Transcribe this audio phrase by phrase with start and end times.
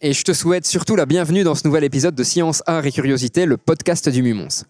[0.00, 2.92] et je te souhaite surtout la bienvenue dans ce nouvel épisode de Science, Art et
[2.92, 4.64] Curiosité, le podcast du Mumons.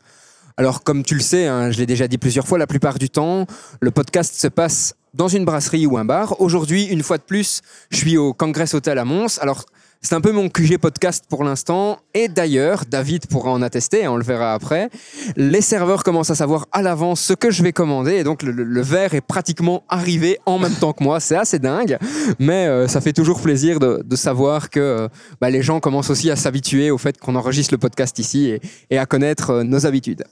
[0.56, 3.10] Alors comme tu le sais, hein, je l'ai déjà dit plusieurs fois, la plupart du
[3.10, 3.46] temps,
[3.80, 6.41] le podcast se passe dans une brasserie ou un bar.
[6.41, 7.60] Aujourd'hui, une fois de plus,
[7.91, 9.38] je suis au Congress Hotel à Mons.
[9.41, 9.66] Alors
[10.01, 11.98] c'est un peu mon QG podcast pour l'instant.
[12.15, 14.91] Et d'ailleurs, David pourra en attester, on le verra après.
[15.37, 18.15] Les serveurs commencent à savoir à l'avance ce que je vais commander.
[18.15, 21.20] Et donc, le, le verre est pratiquement arrivé en même temps que moi.
[21.20, 21.98] C'est assez dingue.
[22.39, 25.09] Mais euh, ça fait toujours plaisir de, savoir que euh,
[25.41, 28.61] bah, les gens commencent aussi à s'habituer au fait qu'on enregistre le podcast ici et,
[28.91, 30.25] et à connaître euh, nos habitudes.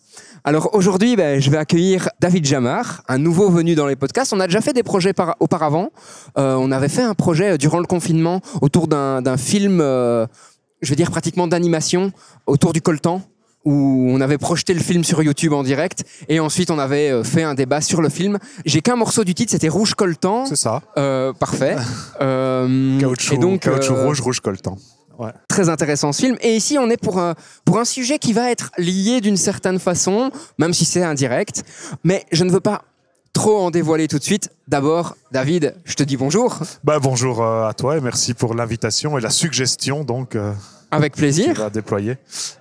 [0.46, 4.32] Alors aujourd'hui, ben, je vais accueillir David Jamar, un nouveau venu dans les podcasts.
[4.32, 5.90] On a déjà fait des projets par auparavant.
[6.38, 10.24] Euh, on avait fait un projet durant le confinement autour d'un film, euh,
[10.82, 12.12] je vais dire pratiquement d'animation,
[12.46, 13.22] autour du coltan
[13.64, 17.24] où on avait projeté le film sur YouTube en direct et ensuite on avait euh,
[17.24, 18.38] fait un débat sur le film.
[18.64, 20.46] J'ai qu'un morceau du titre, c'était Rouge Coltan.
[20.46, 20.82] C'est ça.
[20.96, 21.76] Euh, parfait.
[22.20, 24.78] Euh, Caoutchouc, et donc, caoutchouc euh, rouge, rouge coltant.
[25.18, 25.30] Ouais.
[25.48, 26.36] Très intéressant ce film.
[26.40, 29.78] Et ici, on est pour un, pour un sujet qui va être lié d'une certaine
[29.78, 31.64] façon, même si c'est indirect.
[32.04, 32.82] Mais je ne veux pas
[33.32, 34.50] trop en dévoiler tout de suite.
[34.68, 36.58] D'abord, David, je te dis bonjour.
[36.84, 40.52] Bah, bonjour euh, à toi et merci pour l'invitation et la suggestion donc euh,
[40.90, 41.54] Avec tu plaisir.
[41.54, 42.16] vas déployer.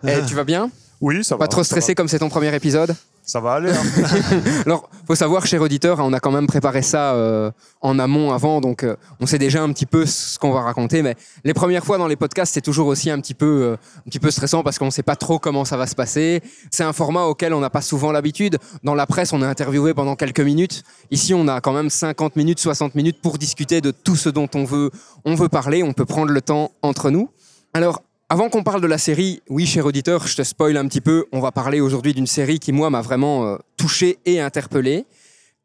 [0.08, 0.70] Et tu vas bien?
[1.02, 1.40] Oui, ça va.
[1.40, 2.96] Pas trop stressé comme c'est ton premier épisode?
[3.26, 3.72] Ça va aller.
[3.72, 4.42] hein.
[4.68, 7.50] Alors, faut savoir, cher auditeur, on a quand même préparé ça euh,
[7.82, 11.02] en amont avant, donc euh, on sait déjà un petit peu ce qu'on va raconter.
[11.02, 14.10] Mais les premières fois dans les podcasts, c'est toujours aussi un petit peu, euh, un
[14.10, 16.42] petit peu stressant parce qu'on ne sait pas trop comment ça va se passer.
[16.70, 18.58] C'est un format auquel on n'a pas souvent l'habitude.
[18.84, 20.84] Dans la presse, on est interviewé pendant quelques minutes.
[21.10, 24.50] Ici, on a quand même 50 minutes, 60 minutes pour discuter de tout ce dont
[24.54, 24.92] on veut,
[25.26, 25.82] on veut parler.
[25.82, 27.30] On peut prendre le temps entre nous.
[27.74, 28.04] Alors,
[28.36, 31.26] avant qu'on parle de la série, oui, cher auditeur, je te spoil un petit peu.
[31.32, 35.06] On va parler aujourd'hui d'une série qui, moi, m'a vraiment euh, touché et interpellé.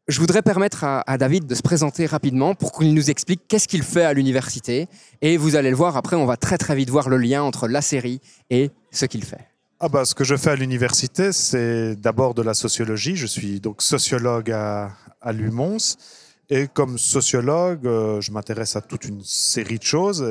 [0.07, 3.83] Je voudrais permettre à, David de se présenter rapidement pour qu'il nous explique qu'est-ce qu'il
[3.83, 4.87] fait à l'université.
[5.21, 7.67] Et vous allez le voir, après, on va très très vite voir le lien entre
[7.67, 9.49] la série et ce qu'il fait.
[9.81, 13.17] Ah bah, ce que je fais à l'université, c'est d'abord de la sociologie.
[13.17, 14.93] Je suis donc sociologue à,
[15.33, 15.97] l'UMONS.
[16.49, 20.23] Et comme sociologue, euh, je m'intéresse à toute une série de choses.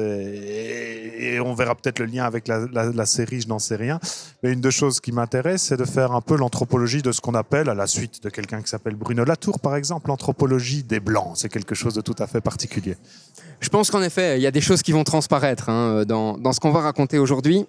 [1.21, 4.01] Et on verra peut-être le lien avec la, série, je n'en sais rien.
[4.43, 7.35] Mais une des choses qui m'intéresse, c'est de faire un peu l'anthropologie de ce qu'on
[7.35, 11.33] appelle, à la suite de quelqu'un qui s'appelle Bruno Latour, par exemple, l'anthropologie des Blancs.
[11.35, 12.97] C'est quelque chose de tout à fait particulier.
[13.61, 16.53] Je pense qu'en effet, il y a des choses qui vont transparaître hein, dans, dans
[16.53, 17.67] ce qu'on va raconter aujourd'hui.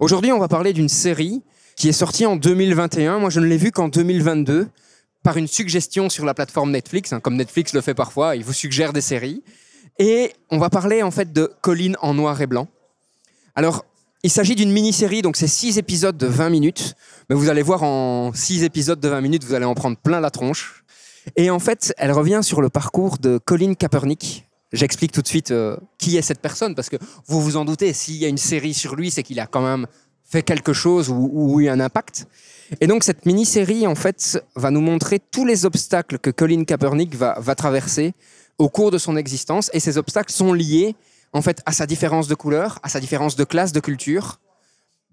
[0.00, 1.42] Aujourd'hui, on va parler d'une série
[1.76, 3.18] qui est sortie en 2021.
[3.18, 4.68] Moi, je ne l'ai vue qu'en 2022
[5.22, 8.52] par une suggestion sur la plateforme Netflix, hein, comme Netflix le fait parfois, il vous
[8.52, 9.42] suggère des séries.
[9.98, 12.68] Et on va parler en fait de Colline en noir et blanc.
[13.54, 13.84] Alors,
[14.24, 16.94] il s'agit d'une mini-série, donc c'est six épisodes de 20 minutes.
[17.28, 20.20] Mais vous allez voir, en six épisodes de 20 minutes, vous allez en prendre plein
[20.20, 20.84] la tronche.
[21.36, 24.48] Et en fait, elle revient sur le parcours de Colin Kaepernick.
[24.72, 27.92] J'explique tout de suite euh, qui est cette personne, parce que vous vous en doutez,
[27.92, 29.86] s'il y a une série sur lui, c'est qu'il a quand même
[30.24, 32.26] fait quelque chose ou, eu un impact.
[32.80, 37.14] Et donc cette mini-série, en fait, va nous montrer tous les obstacles que Colin Kaepernick
[37.14, 38.14] va traverser
[38.62, 39.70] au cours de son existence.
[39.72, 40.94] Et ces obstacles sont liés,
[41.32, 44.38] en fait, à sa différence de couleur, à sa différence de classe, de culture,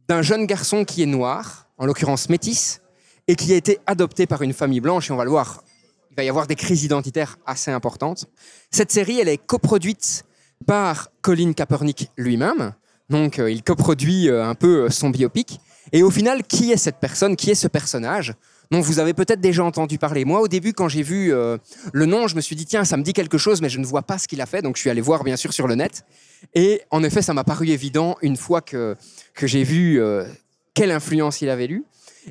[0.08, 2.82] d'un jeune garçon qui est noir, en l'occurrence métis,
[3.28, 5.10] et qui a été adopté par une famille blanche.
[5.10, 5.64] Et on va le voir,
[6.12, 8.28] il va y avoir des crises identitaires assez importantes.
[8.72, 10.24] Cette série, elle est coproduite
[10.66, 12.74] par Colin Kaepernick lui-même.
[13.10, 15.60] Donc, euh, il coproduit euh, un peu euh, son biopic.
[15.92, 17.36] Et au final, qui est cette personne?
[17.36, 18.36] Qui est ce personnage?
[18.72, 21.58] Dont vous avez peut-être déjà entendu parler Moi, au début, quand j'ai vu euh,
[21.92, 23.86] le nom, je me suis dit, tiens, ça me dit quelque chose, mais je ne
[23.86, 24.62] vois pas ce qu'il a fait.
[24.62, 26.06] Donc, je suis allé voir, bien sûr, sur le net.
[26.54, 28.96] Et en effet, ça m'a paru évident une fois que,
[29.34, 30.26] que j'ai vu euh,
[30.74, 31.84] quelle influence il avait eu.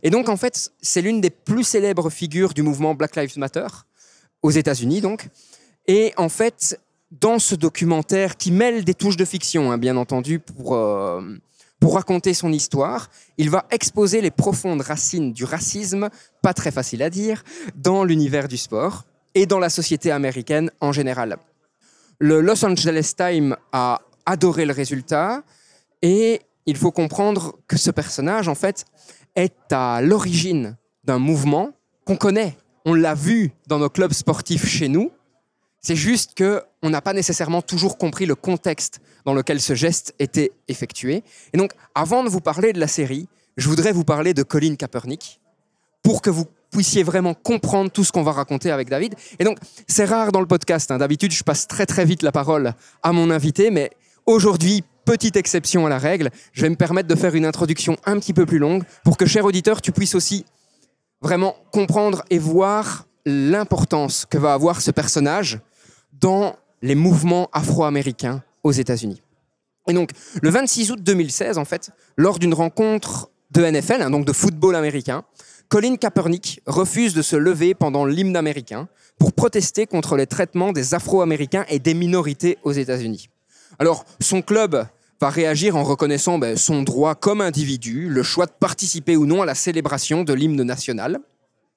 [0.03, 3.67] Et donc, en fait, c'est l'une des plus célèbres figures du mouvement Black Lives Matter,
[4.43, 5.29] aux États-Unis, donc.
[5.89, 6.79] Et en fait,
[7.11, 11.21] dans ce documentaire qui mêle des touches de fiction, hein, bien entendu, pour, euh,
[11.81, 16.09] pour raconter son histoire, il va exposer les profondes racines du racisme,
[16.43, 17.45] pas très facile à dire,
[17.77, 19.05] dans l'univers du sport
[19.35, 21.39] et dans la société américaine en général.
[22.19, 25.45] Le Los Angeles Times a adoré le résultat
[26.03, 28.85] et il faut comprendre que ce personnage, en fait,
[29.37, 31.71] est à l'origine d'un mouvement
[32.05, 32.59] qu'on connaît.
[32.85, 35.13] On l'a vu dans nos clubs sportifs chez nous.
[35.81, 40.15] C'est juste que on n'a pas nécessairement toujours compris le contexte dans lequel ce geste
[40.19, 41.23] était effectué.
[41.53, 44.77] Et donc, avant de vous parler de la série, je voudrais vous parler de Colin
[44.77, 45.41] Kaepernick
[46.03, 49.15] pour que vous puissiez vraiment comprendre tout ce qu'on va raconter avec David.
[49.39, 50.91] Et donc, c'est rare dans le podcast.
[50.91, 50.99] hein.
[50.99, 53.91] D'habitude, je passe très très vite la parole à mon invité, mais
[54.27, 58.19] aujourd'hui, petite exception à la règle, je vais me permettre de faire une introduction un
[58.19, 60.45] petit peu plus longue pour que, cher auditeur, tu puisses aussi
[61.21, 65.61] vraiment comprendre et voir l'importance que va avoir ce personnage
[66.13, 69.23] dans les mouvements afro-américains aux États-Unis.
[69.89, 70.11] Et donc,
[70.43, 74.77] le 26 août 2016, en fait, lors d'une rencontre de NFL, hein, donc de football
[74.77, 75.25] américain,
[75.69, 78.89] Colin Kaepernick refuse de se lever pendant l'hymne américain
[79.19, 83.29] pour protester contre les traitements des Afro-Américains et des minorités aux États-Unis.
[83.79, 84.87] Alors, son club
[85.21, 89.43] va réagir en reconnaissant ben, son droit comme individu, le choix de participer ou non
[89.43, 91.19] à la célébration de l'hymne national.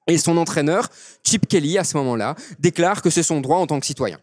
[0.06, 0.88] Et son entraîneur,
[1.24, 4.18] Chip Kelly, à ce moment-là, déclare que c'est son droit en tant que citoyen.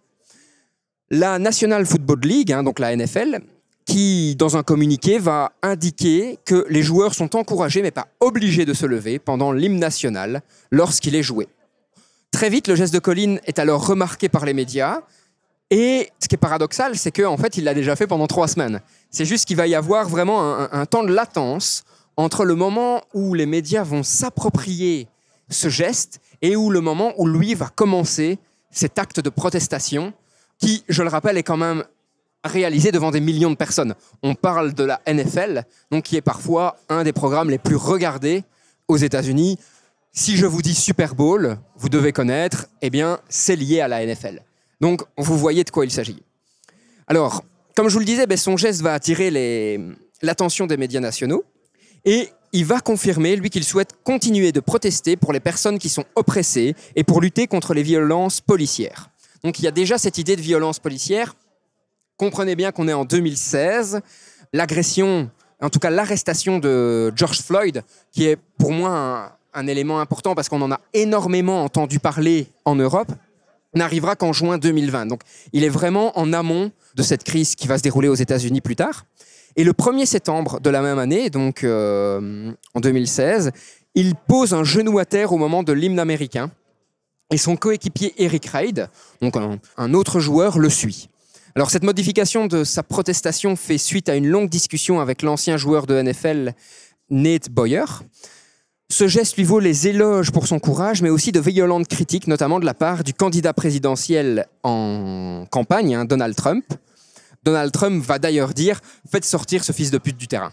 [1.11, 3.39] La National Football League, hein, donc la NFL,
[3.85, 8.75] qui, dans un communiqué, va indiquer que les joueurs sont encouragés, mais pas obligés de
[8.75, 11.47] se lever pendant l'hymne national lorsqu'il est joué.
[12.29, 14.99] Très vite, le geste de Colin est alors remarqué par les médias.
[15.71, 18.79] Et ce qui est paradoxal, c'est qu'en fait, il l'a déjà fait pendant trois semaines.
[19.09, 21.85] C'est juste qu'il va y avoir vraiment un, un temps de latence
[22.17, 25.07] entre le moment où les médias vont s'approprier
[25.49, 28.37] ce geste et où le moment où lui va commencer
[28.69, 30.13] cet acte de protestation
[30.59, 31.83] qui, je le rappelle, est quand même
[32.43, 33.95] réalisé devant des millions de personnes.
[34.23, 38.43] On parle de la NFL, donc qui est parfois un des programmes les plus regardés
[38.87, 39.57] aux États-Unis.
[40.11, 44.05] Si je vous dis Super Bowl, vous devez connaître, eh bien, c'est lié à la
[44.05, 44.43] NFL.
[44.81, 46.23] Donc, vous voyez de quoi il s'agit.
[47.07, 47.43] Alors,
[47.75, 49.77] comme je vous le disais, ben, son geste va attirer
[50.21, 51.43] l'attention des médias nationaux
[52.05, 56.05] et il va confirmer, lui, qu'il souhaite continuer de protester pour les personnes qui sont
[56.15, 59.09] oppressées et pour lutter contre les violences policières.
[59.43, 61.35] Donc, il y a déjà cette idée de violence policière.
[62.17, 64.01] Comprenez bien qu'on est en 2016.
[64.51, 65.29] L'agression,
[65.61, 70.49] en tout cas l'arrestation de George Floyd, qui est pour moi un, élément important parce
[70.49, 73.11] qu'on en a énormément entendu parler en Europe,
[73.75, 75.05] n'arrivera qu'en juin 2020.
[75.05, 75.21] Donc
[75.53, 78.75] il est vraiment en amont de cette crise qui va se dérouler aux États-Unis plus
[78.75, 79.05] tard.
[79.55, 83.51] Et le 1er septembre de la même année, donc euh, en 2016,
[83.95, 86.51] il pose un genou à terre au moment de l'hymne américain.
[87.31, 88.89] Et son coéquipier Eric Reid,
[89.21, 89.35] donc
[89.77, 91.09] un, autre joueur, le suit.
[91.55, 95.85] Alors cette modification de sa protestation fait suite à une longue discussion avec l'ancien joueur
[95.85, 96.53] de NFL
[97.09, 97.85] Nate Boyer.
[98.91, 102.59] Ce geste lui vaut les éloges pour son courage, mais aussi de violentes critiques, notamment
[102.59, 106.65] de la part du candidat présidentiel en campagne, hein, Donald Trump.
[107.43, 110.51] Donald Trump va d'ailleurs dire Faites sortir ce fils de pute du terrain.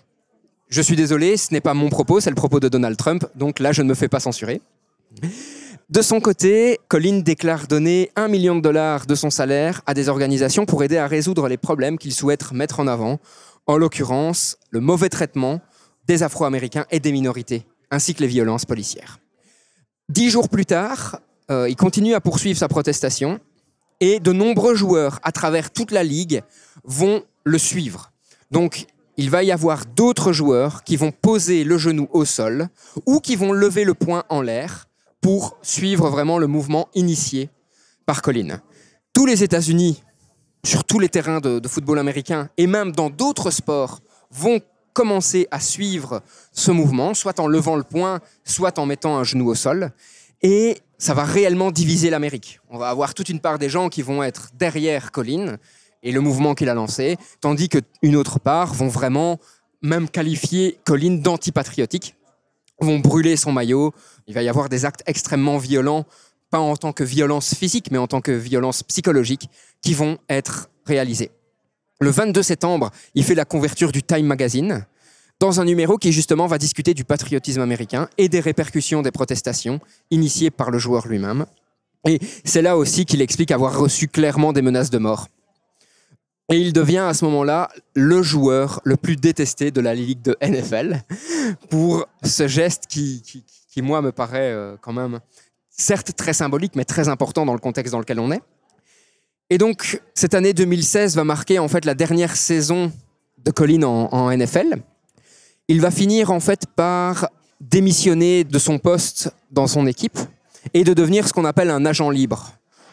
[0.69, 3.61] Je suis désolé, ce n'est pas mon propos, c'est le propos de Donald Trump, donc
[3.61, 4.61] là je ne me fais pas censurer.
[5.89, 10.09] De son côté, Colin déclare donner un million de dollars de son salaire à des
[10.09, 13.21] organisations pour aider à résoudre les problèmes qu'il souhaite mettre en avant,
[13.69, 15.61] en l'occurrence le mauvais traitement
[16.09, 19.21] des Afro-Américains et des minorités, ainsi que les violences policières.
[20.09, 21.21] Dix jours plus tard,
[21.53, 23.39] euh, il continue à poursuivre sa protestation
[24.01, 26.43] et de nombreux joueurs à travers toute la ligue
[26.83, 28.11] vont le suivre.
[28.51, 28.87] Donc,
[29.17, 32.71] il va y avoir d'autres joueurs qui vont poser le genou au sol
[33.07, 34.86] ou qui vont lever le poing en l'air
[35.27, 37.51] pour suivre vraiment le mouvement initié
[38.07, 38.61] par Colin.
[39.13, 40.01] Tous les États-Unis,
[40.65, 44.61] sur tous les terrains de, football américain et même dans d'autres sports, vont
[44.93, 46.23] commencer à suivre
[46.53, 49.91] ce mouvement, soit en levant le poing, soit en mettant un genou au sol.
[50.43, 52.61] Et ça va réellement diviser l'Amérique.
[52.71, 55.57] On va avoir toute une part des gens qui vont être derrière Colin
[56.05, 59.41] et le mouvement qu'il a lancé, tandis qu'une autre part vont vraiment
[59.83, 62.16] même qualifier Colin d'antipatriotique,
[62.81, 63.93] vont brûler son maillot.
[64.27, 66.05] Il va y avoir des actes extrêmement violents,
[66.51, 69.49] pas en tant que violence physique, mais en tant que violence psychologique,
[69.83, 71.31] qui vont être réalisés.
[72.01, 74.87] Le 22 septembre, il fait la couverture du Time Magazine
[75.41, 79.81] dans un numéro qui justement va discuter du patriotisme américain et des répercussions des protestations
[80.11, 81.47] initiées par le joueur lui-même.
[82.07, 85.29] Et c'est là aussi qu'il explique avoir reçu clairement des menaces de mort.
[86.49, 90.37] Et il devient à ce moment-là le joueur le plus détesté de la ligue de
[90.41, 91.03] NFL
[91.71, 95.19] pour ce geste qui, qui, qui, moi, me paraît euh, quand même,
[95.71, 98.43] certes très symbolique, mais très important dans le contexte dans lequel on est.
[99.51, 102.93] Et donc, cette année 2016 va marquer en fait la dernière saison
[103.39, 104.83] de Colin en, en NFL.
[105.67, 107.29] Il va finir en fait par
[107.61, 110.19] démissionner de son poste dans son équipe
[110.75, 112.53] et de devenir ce qu'on appelle un agent libre.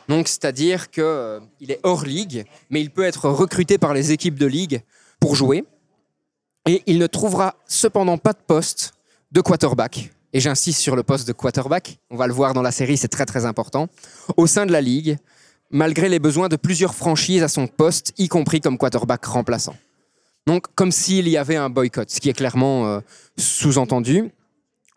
[0.10, 4.38] Donc, c'est-à-dire qu'il euh, est hors ligue, mais il peut être recruté par les équipes
[4.38, 4.81] de ligue
[5.19, 5.65] pour jouer.
[6.65, 8.93] Et il ne trouvera cependant pas de poste
[9.31, 10.12] de quarterback.
[10.33, 12.00] Et j'insiste sur le poste de quarterback.
[12.10, 13.88] On va le voir dans la série, c'est très très important.
[14.38, 15.17] Au sein de la ligue,
[15.69, 19.75] malgré les besoins de plusieurs franchises à son poste, y compris comme quarterback remplaçant.
[20.45, 23.00] Donc, comme s'il y avait un boycott, ce qui est clairement euh,
[23.38, 24.31] sous-entendu.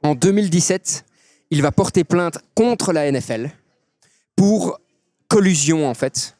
[0.03, 1.05] En 2017,
[1.51, 3.51] il va porter plainte contre la NFL
[4.35, 4.81] pour
[5.29, 6.37] collusion, en fait.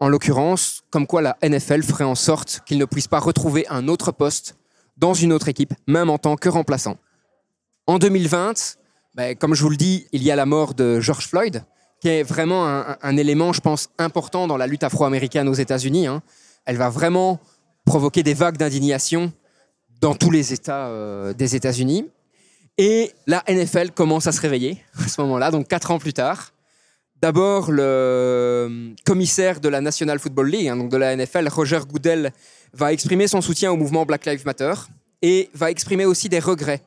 [0.00, 3.88] En l'occurrence, comme quoi la NFL ferait en sorte qu'il ne puisse pas retrouver un
[3.88, 4.56] autre poste
[4.96, 6.96] dans une autre équipe, même en tant que remplaçant.
[7.86, 8.76] En 2020,
[9.14, 11.64] ben, comme je vous le dis, il y a la mort de George Floyd,
[12.00, 16.06] qui est vraiment un, élément, je pense, important dans la lutte afro-américaine aux États-Unis.
[16.06, 16.22] hein.
[16.66, 17.40] Elle va vraiment
[17.84, 19.32] provoquer des vagues d'indignation
[20.00, 22.08] dans tous les États euh, des États-Unis.
[22.78, 26.53] Et la NFL commence à se réveiller à ce moment-là, donc quatre ans plus tard.
[27.24, 32.34] D'abord, le commissaire de la National Football League, hein, donc de la NFL, Roger Goodell,
[32.74, 34.74] va exprimer son soutien au mouvement Black Lives Matter
[35.22, 36.82] et va exprimer aussi des regrets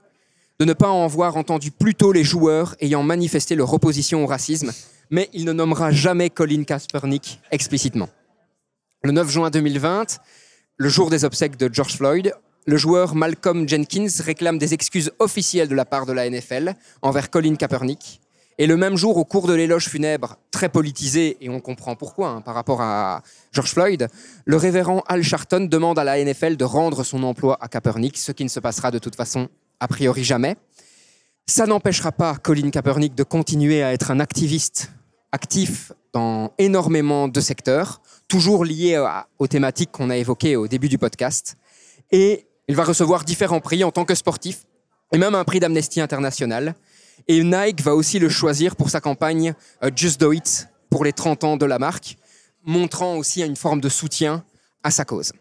[0.60, 4.27] de ne pas en avoir entendu plus tôt les joueurs ayant manifesté leur opposition au
[4.27, 4.72] racisme,
[5.10, 8.10] mais il ne nommera jamais Colin Kaepernick explicitement.
[9.01, 10.20] Le 9 juin 2020,
[10.75, 12.32] le jour des obsèques de George Floyd,
[12.67, 17.32] le joueur Malcolm Jenkins réclame des excuses officielles de la part de la NFL envers
[17.32, 18.22] Colin Kaepernick.
[18.60, 22.30] Et le même jour, au cours de l'éloge funèbre, très politisé, et on comprend pourquoi
[22.30, 23.22] hein, par rapport à
[23.52, 24.08] George Floyd,
[24.46, 28.32] le révérend Al Sharpton demande à la NFL de rendre son emploi à Kaepernick, ce
[28.32, 29.48] qui ne se passera de toute façon
[29.80, 30.56] a priori jamais.
[31.46, 34.92] Ça n'empêchera pas Colin Kaepernick de continuer à être un activiste
[35.32, 40.90] actif dans énormément de secteurs, toujours liés à- aux thématiques qu'on a évoquées au début
[40.90, 41.58] du podcast.
[42.12, 44.64] Et il va recevoir différents prix en tant que sportif,
[45.14, 46.74] et même un prix d'Amnesty International.
[47.27, 51.13] Et Nike va aussi le choisir pour sa campagne euh, Just Do It pour les
[51.13, 52.17] 30 ans de la marque,
[52.65, 54.43] montrant aussi une forme de soutien
[54.83, 55.31] à sa cause.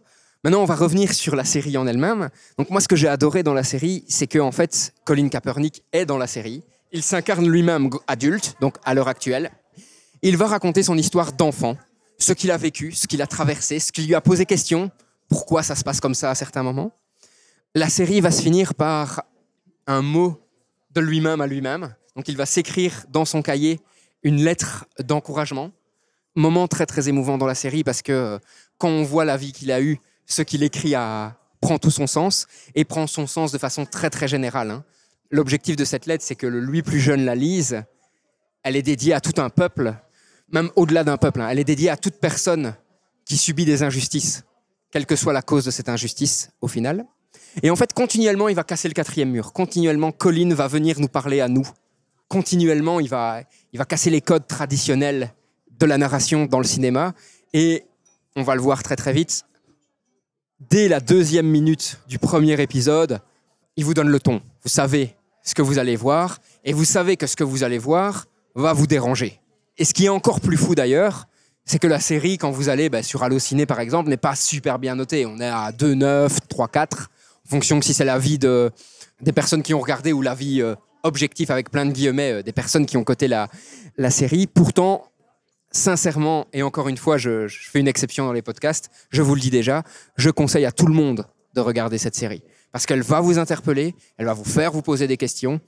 [0.45, 2.29] Maintenant, on va revenir sur la série en elle-même.
[2.59, 5.83] Donc moi, ce que j'ai adoré dans la série, c'est que en fait, Colin Kaepernick
[5.93, 6.63] est dans la série.
[6.93, 9.51] Il s'incarne lui-même adulte, donc à l'heure actuelle.
[10.23, 11.77] Il va raconter son histoire d'enfant,
[12.19, 14.91] ce qu'il a vécu, ce qu'il a traversé, ce qui lui a posé question,
[15.29, 16.93] pourquoi ça se passe comme ça à certains moments.
[17.75, 19.25] La série va se finir par
[19.87, 20.41] un mot
[20.97, 21.95] de lui-même à lui-même.
[22.17, 23.81] Donc il va s'écrire dans son cahier
[24.23, 25.71] une lettre d'encouragement.
[26.35, 28.39] Moment très très émouvant dans la série parce que euh,
[28.79, 30.95] quand on voit la vie qu'il a eue, ce qu'il écrit
[31.61, 34.71] prend tout son sens et prend son sens de façon très très générale.
[34.71, 34.85] hein.
[35.31, 37.83] L'objectif de cette lettre, c'est que le lui plus jeune la lise.
[38.63, 39.95] Elle est dédiée à tout un peuple,
[40.51, 41.41] même au-delà d'un peuple.
[41.41, 41.49] hein.
[41.51, 42.75] Elle est dédiée à toute personne
[43.25, 44.45] qui subit des injustices,
[44.91, 47.07] quelle que soit la cause de cette injustice au final.
[47.63, 49.53] Et en fait, continuellement, il va casser le quatrième mur.
[49.53, 51.69] Continuellement, Colin va venir nous parler à nous.
[52.29, 55.33] Continuellement, il va, il va casser les codes traditionnels
[55.79, 57.15] de la narration dans le cinéma.
[57.53, 57.85] Et
[58.35, 59.45] on va le voir très très vite.
[60.71, 63.21] Dès la deuxième minute du premier épisode,
[63.77, 64.41] il vous donne le ton.
[64.63, 66.39] Vous savez ce que vous allez voir.
[66.65, 69.41] Et vous savez que ce que vous allez voir va vous déranger.
[69.79, 71.27] Et ce qui est encore plus fou d'ailleurs,
[71.65, 74.79] c'est que la série, quand vous allez bah, sur Allociné par exemple, n'est pas super
[74.79, 75.27] bien notée.
[75.27, 77.07] On est à 2, 9, 3, 4, en
[77.47, 78.71] fonction de si c'est l'avis de,
[79.21, 82.53] des personnes qui ont regardé ou l'avis euh, objectif avec plein de guillemets euh, des
[82.53, 83.49] personnes qui ont coté la,
[83.97, 84.47] la série.
[84.47, 85.05] Pourtant,
[85.71, 89.35] sincèrement, et encore une fois, je, je fais une exception dans les podcasts, je vous
[89.35, 89.83] le dis déjà,
[90.17, 92.43] je conseille à tout le monde de regarder cette série.
[92.73, 95.61] Parce qu'elle va vous interpeller, elle va vous faire vous poser des questions,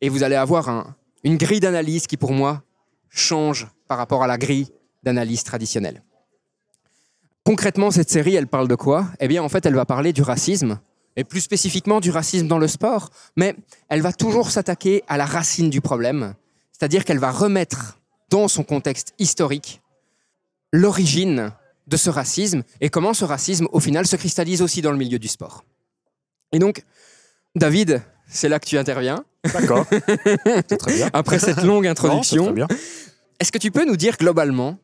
[0.00, 2.62] et vous allez avoir un- une grille d'analyse qui, pour moi,
[3.08, 4.68] change par rapport à la grille
[5.02, 6.02] d'analyse traditionnelle.
[7.44, 9.08] Concrètement, cette série, elle parle de quoi?
[9.20, 10.80] Eh bien, en fait, elle va parler du racisme,
[11.16, 13.54] et plus spécifiquement du racisme dans le sport, mais
[13.88, 16.34] elle va toujours s'attaquer à la racine du problème,
[16.72, 17.98] c'est-à-dire qu'elle va remettre
[18.30, 19.82] dans son contexte historique
[20.72, 21.52] l'origine
[21.86, 25.18] de ce racisme et comment ce racisme, au final, se cristallise aussi dans le milieu
[25.18, 25.64] du sport.
[26.52, 26.84] Et donc,
[27.54, 29.24] David, c'est là que tu interviens.
[29.52, 29.86] D'accord.
[29.90, 31.10] c'est très bien.
[31.12, 32.54] Après cette longue introduction,
[33.38, 34.78] est-ce que tu peux nous dire globalement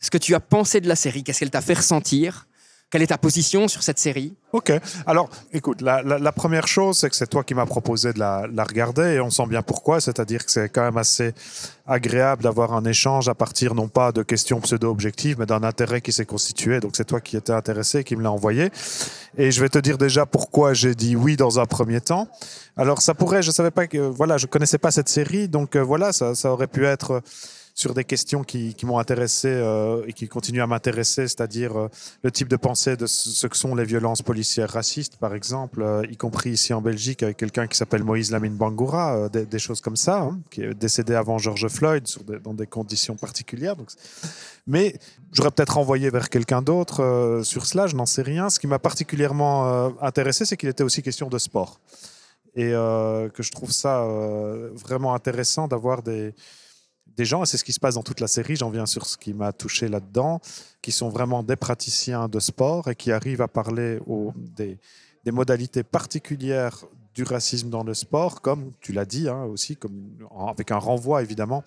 [0.00, 1.24] ce que tu as pensé de la série?
[1.24, 2.46] Qu'est-ce qu'elle t'a fait ressentir?
[2.90, 4.34] Quelle est ta position sur cette série?
[4.52, 4.72] Ok.
[5.06, 9.14] Alors, écoute, la, première chose, c'est que c'est toi qui m'as proposé de la, regarder
[9.14, 10.00] et on sent bien pourquoi.
[10.00, 11.32] C'est-à-dire que c'est quand même assez
[11.86, 16.10] agréable d'avoir un échange à partir non pas de questions pseudo-objectives, mais d'un intérêt qui
[16.10, 16.80] s'est constitué.
[16.80, 18.70] Donc, c'est toi qui étais intéressé, qui me l'a envoyé.
[19.38, 22.26] Et je vais te dire déjà pourquoi j'ai dit oui dans un premier temps.
[22.76, 25.82] Alors, ça pourrait, je savais pas que, voilà, je connaissais pas cette série, donc euh,
[25.82, 27.22] voilà, ça, aurait pu être
[27.80, 31.88] sur des questions qui, m'ont intéressé euh, et qui continuent à m'intéresser, c'est-à-dire euh,
[32.22, 36.02] le type de pensée de ce que sont les violences policières racistes, par exemple, euh,
[36.10, 39.96] y compris ici en Belgique avec quelqu'un qui s'appelle Moïse Lamine Bangoura, des, choses comme
[39.96, 42.06] ça, hein, qui est décédé avant George Floyd
[42.44, 43.76] dans des conditions particulières.
[44.66, 44.98] Mais
[45.32, 48.50] j'aurais peut-être envoyé vers quelqu'un d'autre sur cela, je n'en sais rien.
[48.50, 51.80] Ce qui m'a particulièrement intéressé, c'est qu'il était aussi question de sport.
[52.56, 54.04] Et que je trouve ça
[54.74, 56.34] vraiment intéressant d'avoir des,
[57.24, 59.16] gens, et c'est ce qui se passe dans toute la série, j'en viens sur ce
[59.16, 60.40] qui m'a touché là-dedans,
[60.82, 63.98] qui sont vraiment des praticiens de sport et qui arrivent à parler
[64.56, 64.78] des
[65.32, 66.84] modalités particulières
[67.14, 70.10] du racisme dans le sport, comme tu l'as dit hein, aussi, comme,
[70.48, 71.64] avec un renvoi évidemment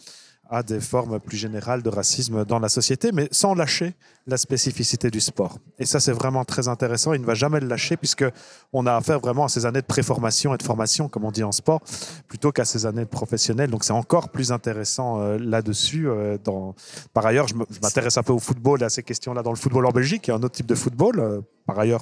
[0.50, 3.96] à des formes plus générales de racisme dans la société, mais sans lâcher
[4.28, 5.58] la spécificité du sport.
[5.80, 7.14] Et ça, c'est vraiment très intéressant.
[7.14, 8.26] Il ne va jamais le lâcher puisque
[8.72, 11.44] on a affaire vraiment à ces années de préformation et de formation, comme on dit
[11.44, 11.82] en sport,
[12.28, 13.68] plutôt qu'à ces années de.
[13.68, 16.08] Donc, c'est encore plus intéressant euh, là-dessus.
[16.08, 16.76] euh, dans...
[17.14, 19.92] Par ailleurs, je m'intéresse un peu au football, à ces questions-là dans le football en
[19.92, 22.02] Belgique, qui est un autre type de football, euh, par ailleurs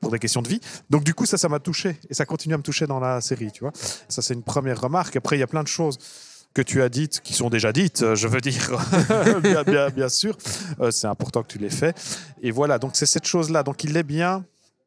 [0.00, 0.60] pour des questions de vie.
[0.90, 3.20] Donc, du coup, ça, ça m'a touché et ça continue à me toucher dans la
[3.20, 3.72] série, tu vois.
[4.08, 5.16] Ça, c'est une première remarque.
[5.16, 5.98] Après, il y a plein de choses
[6.56, 8.70] que tu as dites, qui sont déjà dites, euh, je veux dire,
[9.42, 10.34] bien, bien, bien sûr.
[10.80, 11.92] Euh, c'est important que tu les fais.
[12.40, 13.62] Et voilà, donc c'est cette chose-là.
[13.62, 14.42] Donc il est bien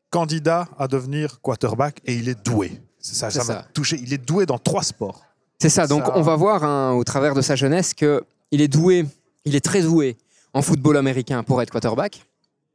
[0.09, 2.81] candidat à devenir quarterback et il est doué.
[2.97, 3.99] C'est ça, ça m'a touché.
[4.01, 5.21] Il est doué dans trois sports.
[5.61, 8.61] C'est ça, donc Ça- on va voir hein, au travers de sa jeunesse que il
[8.61, 9.05] est doué,
[9.45, 10.17] il est très doué
[10.55, 12.25] en football américain pour être quarterback.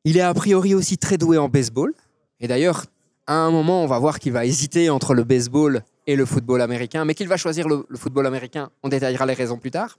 [0.04, 1.92] Il est a priori aussi très doué en baseball.
[2.38, 2.84] Et d'ailleurs,
[3.26, 6.60] à un moment, on va voir qu'il va hésiter entre le baseball et le football
[6.60, 8.70] américain, mais qu'il va choisir le, le football américain.
[8.82, 9.98] On détaillera les raisons plus tard.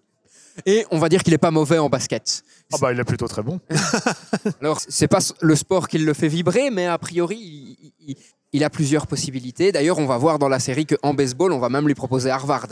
[0.66, 2.44] Et on va dire qu'il n'est pas mauvais en basket.
[2.72, 3.60] Ah bah il est plutôt très bon.
[4.62, 8.16] Alors, c'est pas le sport qui le fait vibrer, mais a priori, il, il-
[8.54, 9.74] il a plusieurs possibilités.
[9.74, 12.68] D'ailleurs, on va voir dans la série qu'en baseball, on va même lui proposer Harvard.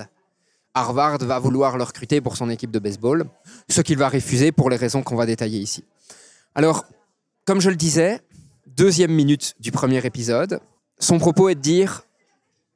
[0.74, 3.26] Harvard va vouloir le recruter pour son équipe de baseball,
[3.68, 5.84] ce qu'il va refuser pour les raisons qu'on va détailler ici.
[6.56, 6.86] Alors,
[7.46, 8.22] comme je le disais,
[8.66, 10.62] deuxième minute du premier épisode,
[11.00, 12.04] son propos est de dire,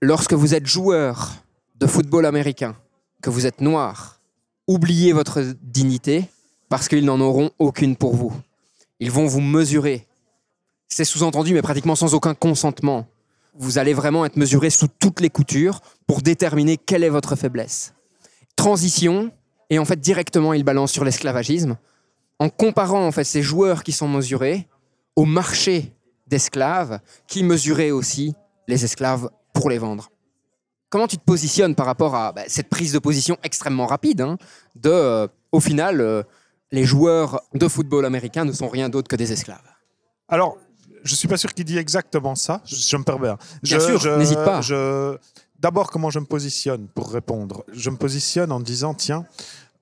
[0.01, 1.33] lorsque vous êtes joueur
[1.75, 2.75] de football américain,
[3.21, 4.19] que vous êtes noir,
[4.67, 6.25] oubliez votre dignité
[6.69, 8.33] parce qu'ils n'en auront aucune pour vous.
[8.99, 10.07] Ils vont vous mesurer.
[10.87, 13.07] C'est sous-entendu, mais pratiquement sans aucun consentement.
[13.55, 17.93] Vous allez vraiment être mesuré sous toutes les coutures pour déterminer quelle est votre faiblesse.
[18.55, 19.31] Transition,
[19.69, 21.77] et en fait directement il balance sur l'esclavagisme,
[22.39, 24.67] en comparant en fait ces joueurs qui sont mesurés
[25.15, 25.93] au marché
[26.27, 28.35] d'esclaves qui mesuraient aussi
[28.67, 30.09] les esclaves pour les vendre.
[30.89, 34.37] Comment tu te positionnes par rapport à bah, cette prise de position extrêmement rapide hein,
[34.75, 36.23] de, euh, au final, euh,
[36.71, 39.67] les joueurs de football américain ne sont rien d'autre que des esclaves?
[40.29, 40.57] Alors,
[41.03, 42.61] je suis pas sûr qu'il dit exactement ça.
[42.65, 43.29] Je, je me permets.
[43.29, 43.37] hein.
[43.63, 44.61] Bien sûr, je- n'hésite pas.
[45.59, 47.63] D'abord, comment je me positionne pour répondre?
[47.73, 49.25] Je me positionne en me disant, tiens,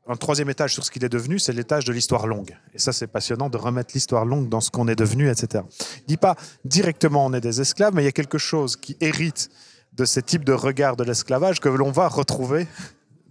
[0.07, 2.55] un troisième étage sur ce qu'il est devenu, c'est l'étage de l'histoire longue.
[2.73, 5.63] Et ça, c'est passionnant de remettre l'histoire longue dans ce qu'on est devenu, etc.
[6.01, 8.95] Il dit pas directement on est des esclaves, mais il y a quelque chose qui
[9.01, 9.49] hérite
[9.93, 12.67] de ces types de regards de l'esclavage que l'on va retrouver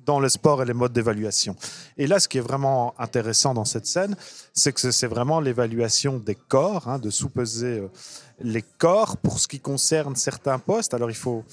[0.05, 1.57] dans le sport et les modes d'évaluation.
[1.97, 4.17] Et là, ce qui est vraiment intéressant dans cette scène,
[4.53, 7.89] c'est que c'est vraiment l'évaluation des corps, hein, de sous-peser euh,
[8.41, 10.93] les corps pour ce qui concerne certains postes.
[10.93, 11.45] Alors, il faut,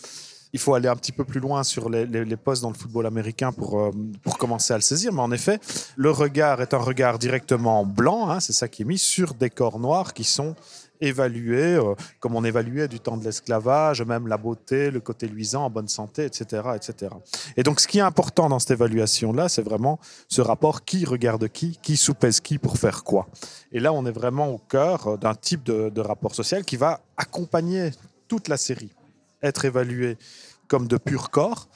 [0.53, 3.51] il faut aller un petit peu plus loin sur les, postes dans le football américain
[3.51, 3.91] pour, euh,
[4.23, 5.13] pour commencer à le saisir.
[5.13, 5.59] Mais en effet,
[5.95, 9.49] le regard est un regard directement blanc, hein, c'est ça qui est mis, sur des
[9.49, 10.55] corps noirs qui sont
[11.01, 15.65] évalués euh, comme on évaluait du temps de l'esclavage, même la beauté, le côté luisant,
[15.65, 17.13] en bonne santé, etc., etc.
[17.57, 21.47] Et donc, ce qui est important dans cette évaluation-là, c'est vraiment ce rapport qui regarde
[21.49, 23.27] qui, qui soupèse qui pour faire quoi.
[23.71, 27.01] Et là, on est vraiment au cœur euh, d'un type de rapport social qui va
[27.17, 27.91] accompagner
[28.27, 28.91] toute la série.
[29.43, 30.17] Être évalué
[30.67, 31.67] comme de pur corps,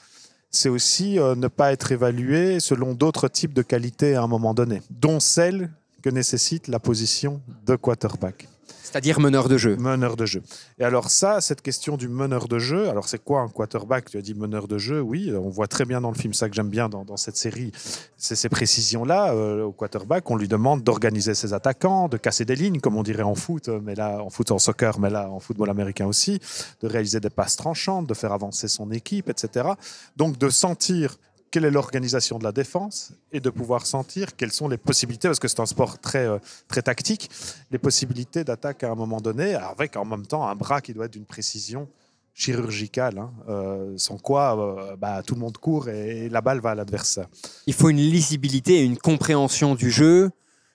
[0.50, 4.54] c'est aussi euh, ne pas être évalué selon d'autres types de qualités à un moment
[4.54, 5.70] donné, dont celle
[6.02, 8.48] que nécessite la position de quarterback
[8.86, 9.76] C'est-à-dire meneur de jeu.
[9.76, 10.42] meneur de jeu.
[10.78, 14.10] Et alors ça, cette question du meneur de jeu, alors c'est quoi un quarterback?
[14.10, 16.48] Tu as dit meneur de jeu, oui, on voit très bien dans le film, ça
[16.48, 17.72] que j'aime bien dans, cette série,
[18.16, 19.32] c'est ces précisions-là.
[19.34, 23.02] euh, au quarterback, on lui demande d'organiser ses attaquants, de casser des lignes, comme on
[23.02, 26.40] dirait en foot, mais là en foot en soccer, mais là en football américain aussi,
[26.80, 29.68] de réaliser des passes tranchantes, de faire avancer son équipe, etc.
[30.16, 31.16] Donc de sentir
[31.50, 35.38] quelle est l'organisation de la défense et de pouvoir sentir quelles sont les possibilités, parce
[35.38, 37.30] que c'est un sport très, euh, très tactique,
[37.70, 41.06] les possibilités d'attaque à un moment donné, avec en même temps un bras qui doit
[41.06, 41.88] être d'une précision
[42.36, 46.70] chirurgicale, hein, euh, sans quoi euh, bah, tout le monde court et, la balle va
[46.70, 47.26] à l'adversaire.
[47.66, 50.30] Il faut une lisibilité et une compréhension du jeu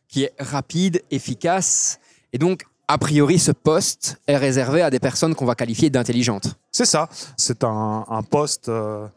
[0.07, 1.99] qui est rapide, efficace.
[2.33, 6.55] Et donc, a priori, ce poste est réservé à des personnes qu'on va qualifier d'intelligentes.
[6.71, 7.07] C'est ça,
[7.37, 9.07] c'est un, un poste, euh,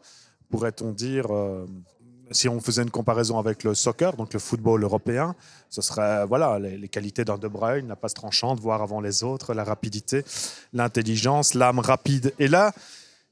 [0.49, 1.65] pourrait-on dire, euh,
[2.31, 5.35] si on faisait une comparaison avec le soccer, donc le football européen,
[5.69, 9.53] ce serait voilà, les, qualités d'un De Bruyne, la passe tranchante, voir avant les autres,
[9.53, 10.23] la rapidité,
[10.73, 12.33] l'intelligence, l'âme rapide.
[12.39, 12.73] Et là,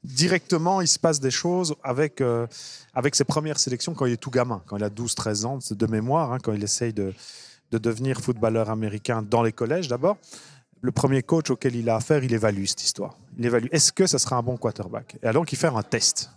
[0.03, 2.45] directement, il se passe des choses avec, euh,
[2.93, 5.87] avec ses premières sélections quand il est tout gamin, quand il a 12-13 ans, de
[5.87, 7.13] mémoire, hein, quand il essaye de,
[7.71, 10.17] de devenir footballeur américain dans les collèges d'abord.
[10.81, 13.17] Le premier coach auquel il a affaire, il évalue cette histoire.
[13.37, 15.17] Il évalue est-ce que ça sera un bon quarterback?
[15.23, 16.29] Et alors, il fait un test.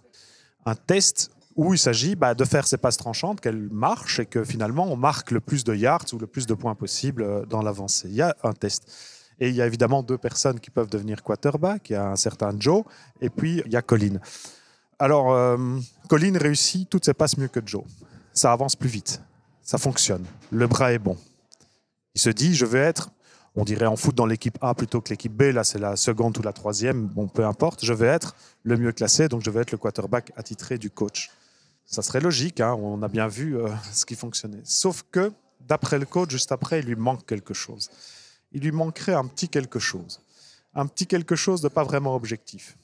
[0.66, 4.44] Un test où il s'agit bah, de faire ces passes tranchantes, qu'elles marchent et que
[4.44, 7.62] finalement on marque le plus de yards ou le plus de points possible euh, dans
[7.62, 8.08] l'avancée.
[8.08, 8.92] Il y a un test.
[9.40, 11.90] Et il y a évidemment deux personnes qui peuvent devenir quarterback.
[11.90, 12.84] Il y a un certain Joe
[13.20, 14.18] et puis il y a Colin.
[14.98, 15.56] Alors, euh,
[16.08, 17.84] Colin réussit toutes ses passes mieux que Joe.
[18.32, 19.20] Ça avance plus vite.
[19.62, 20.24] Ça fonctionne.
[20.50, 21.16] Le bras est bon.
[22.14, 23.10] Il se dit, je vais être,
[23.56, 25.44] on dirait en foot dans l'équipe A plutôt que l'équipe B.
[25.44, 27.06] Là, c'est la seconde ou la troisième.
[27.06, 27.84] Bon, peu importe.
[27.84, 31.30] Je vais être le mieux classé, donc je vais être le quarterback attitré du coach.
[31.86, 32.60] Ça serait logique.
[32.60, 34.60] hein, On a bien vu euh, ce qui fonctionnait.
[34.64, 37.90] Sauf que, d'après le coach, juste après, il lui manque quelque chose.
[38.52, 40.20] Il lui manquerait un petit quelque chose.
[40.74, 42.76] Un petit quelque chose de pas vraiment objectif.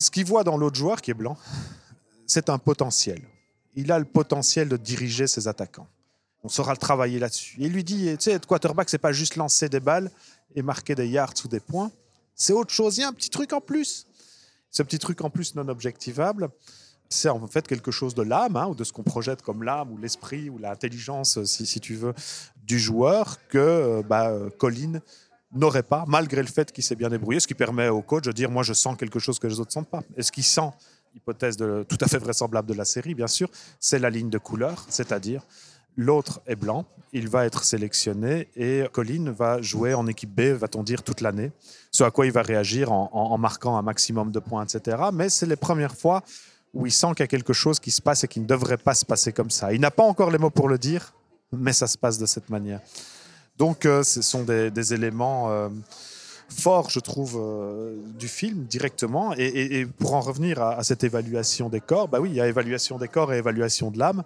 [0.00, 1.36] Ce qu'il voit dans l'autre joueur qui est blanc,
[2.26, 3.20] c'est un potentiel.
[3.74, 5.88] Il a le potentiel de diriger ses attaquants.
[6.48, 7.56] On saura le travailler là-dessus.
[7.58, 10.10] Il lui dit, tu sais, être quarterback, c'est pas juste lancer des balles
[10.54, 11.90] et marquer des yards ou des points.
[12.34, 12.96] C'est autre chose.
[12.96, 14.06] Il y a un petit truc en plus.
[14.70, 16.48] Ce petit truc en plus non objectivable,
[17.10, 19.92] c'est en fait quelque chose de l'âme, hein, ou de ce qu'on projette comme l'âme,
[19.92, 22.14] ou l'esprit, ou l'intelligence, si, si tu veux,
[22.64, 25.02] du joueur que euh, bah, euh, Colin
[25.52, 28.32] n'aurait pas, malgré le fait qu'il s'est bien débrouillé, ce qui permet au coach de
[28.32, 30.02] dire moi je sens quelque chose que les autres ne sentent pas.
[30.16, 30.70] Et ce qu'il sent,
[31.14, 34.38] hypothèse de, tout à fait vraisemblable de la série, bien sûr, c'est la ligne de
[34.38, 35.42] couleur, c'est-à-dire
[35.98, 40.84] l'autre est blanc, il va être sélectionné et Colin va jouer en équipe B, va-t-on
[40.84, 41.50] dire, toute l'année,
[41.90, 44.96] ce à quoi il va réagir en, marquant un maximum de points, etc.
[45.12, 46.22] Mais c'est les premières fois
[46.72, 48.76] où il sent qu'il y a quelque chose qui se passe et qui ne devrait
[48.76, 49.72] pas se passer comme ça.
[49.72, 51.14] Il n'a pas encore les mots pour le dire,
[51.50, 52.80] mais ça se passe de cette manière.
[53.56, 55.68] Donc, euh, ce sont des, éléments euh,
[56.48, 59.34] forts, je trouve, euh, du film directement.
[59.36, 62.46] Et pour en revenir à, à cette évaluation des corps, bah oui, il y a
[62.46, 64.22] évaluation des corps et évaluation de l'âme.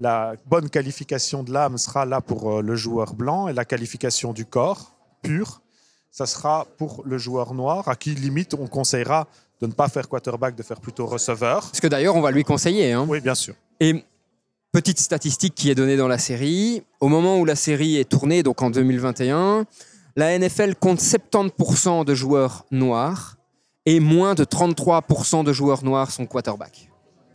[0.00, 4.32] La bonne qualification de l'âme sera là pour euh, le joueur blanc et la qualification
[4.32, 5.60] du corps pur,
[6.10, 9.26] ça sera pour le joueur noir, à qui limite on conseillera
[9.60, 11.62] de ne pas faire quarterback, de faire plutôt receveur.
[11.62, 12.92] Parce que d'ailleurs, on va lui conseiller.
[12.92, 13.04] hein.
[13.08, 13.54] Oui, bien sûr.
[13.80, 14.04] Et
[14.70, 18.44] petite statistique qui est donnée dans la série, au moment où la série est tournée,
[18.44, 19.66] donc en 2021,
[20.14, 23.36] la NFL compte 70% de joueurs noirs
[23.84, 26.88] et moins de 33% de joueurs noirs sont quarterbacks.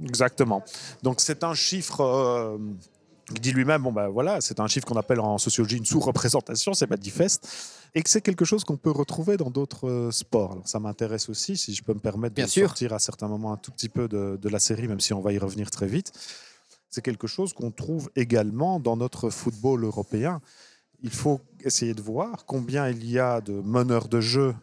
[0.04, 0.64] Exactement.
[1.02, 2.58] Donc c'est un chiffre euh,
[3.34, 6.74] qui dit lui-même, bon ben voilà, c'est un chiffre qu'on appelle en sociologie une sous-représentation,
[6.74, 7.48] c'est manifeste,
[7.96, 10.52] et que c'est quelque chose qu'on peut retrouver dans d'autres euh, sports.
[10.54, 12.68] Alors ça m'intéresse aussi, si je peux me permettre Bien de sûr.
[12.68, 15.22] sortir à certains moments un tout petit peu de, de la série, même si on
[15.22, 16.12] va y revenir très vite.
[16.90, 20.42] C'est quelque chose qu'on trouve également dans notre football européen.
[21.02, 24.54] Il faut essayer de voir combien il y a de meneurs de jeu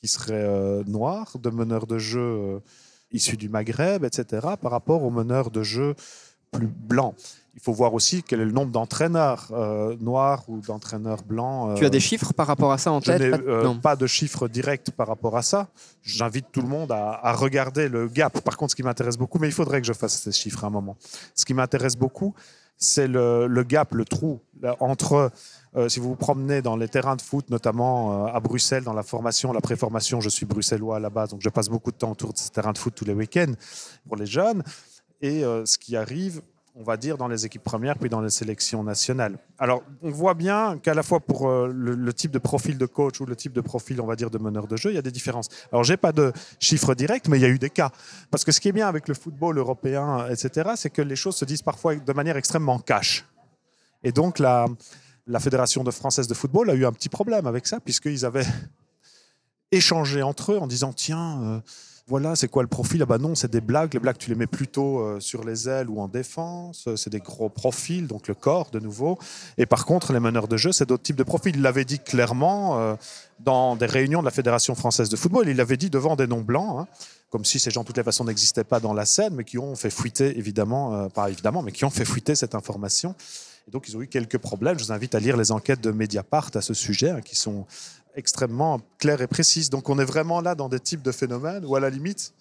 [0.00, 2.58] qui seraient euh, noirs, de meneurs de jeu euh,
[3.14, 5.94] issus du Maghreb, etc., par rapport aux meneurs de jeu
[6.52, 7.14] plus blancs.
[7.56, 11.76] Il faut voir aussi quel est le nombre d'entraîneurs euh, noirs ou d'entraîneurs blancs.
[11.78, 13.62] Tu as euh, des chiffres par rapport à ça en je tête n'ai Pas- euh,
[13.62, 13.78] non.
[13.78, 15.68] pas de chiffres directs par rapport à ça.
[16.02, 18.40] J'invite tout le monde à, à regarder le gap.
[18.40, 20.66] Par contre, ce qui m'intéresse beaucoup, mais il faudrait que je fasse ces chiffres à
[20.66, 20.96] un moment.
[21.36, 22.34] Ce qui m'intéresse beaucoup,
[22.76, 25.30] c'est le, le gap, le trou là, entre,
[25.76, 28.92] euh, si vous vous promenez dans les terrains de foot, notamment euh, à Bruxelles, dans
[28.92, 31.96] la formation, la préformation, je suis bruxellois à la base, donc je passe beaucoup de
[31.96, 33.52] temps autour de ces terrains de foot tous les week-ends
[34.06, 34.62] pour les jeunes.
[35.20, 36.42] Et euh, ce qui arrive,
[36.76, 39.36] on va dire, dans les équipes premières, puis dans les sélections nationales.
[39.58, 43.20] Alors, on voit bien qu'à la fois pour le, le type de profil de coach
[43.20, 45.02] ou le type de profil, on va dire, de meneur de jeu, il y a
[45.02, 45.48] des différences.
[45.72, 47.90] Alors, j'ai pas de chiffres directs, mais il y a eu des cas.
[48.30, 51.36] Parce que ce qui est bien avec le football européen, etc., c'est que les choses
[51.36, 53.24] se disent parfois de manière extrêmement cash.
[54.02, 54.66] Et donc, la,
[55.26, 58.46] la Fédération de française de football a eu un petit problème avec ça, puisqu'ils avaient
[59.72, 61.60] échangé entre eux en disant tiens, euh,
[62.06, 63.94] voilà, c'est quoi le profil Ah bah non, c'est des blagues.
[63.94, 66.86] Les blagues, tu les mets plutôt euh, sur les ailes ou en défense.
[66.96, 69.18] C'est des gros profils, donc le corps de nouveau.
[69.56, 71.56] Et par contre, les meneurs de jeu, c'est d'autres types de profils.
[71.56, 72.94] Il l'avait dit clairement euh,
[73.40, 75.48] dans des réunions de la Fédération française de football.
[75.48, 76.80] Il l'avait dit devant des noms blancs.
[76.80, 76.86] hein,
[77.30, 79.58] comme si ces gens, de toutes les façons, n'existaient pas dans la scène, mais qui
[79.58, 83.16] ont fait fuiter, évidemment, pas évidemment, mais qui ont fait fuiter cette information.
[83.66, 84.78] Et donc, ils ont eu quelques problèmes.
[84.78, 87.66] Je vous invite à lire les enquêtes de Mediapart à ce sujet, hein, qui sont
[88.14, 89.70] extrêmement claires et précises.
[89.70, 92.32] Donc, on est vraiment là dans des types de phénomènes où, à la limite,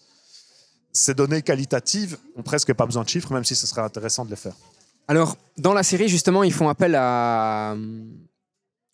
[0.92, 4.30] ces données qualitatives ont presque pas besoin de chiffres, même si ce serait intéressant de
[4.30, 4.56] les faire.
[5.08, 8.06] Alors, dans la série, justement, ils font appel à euh,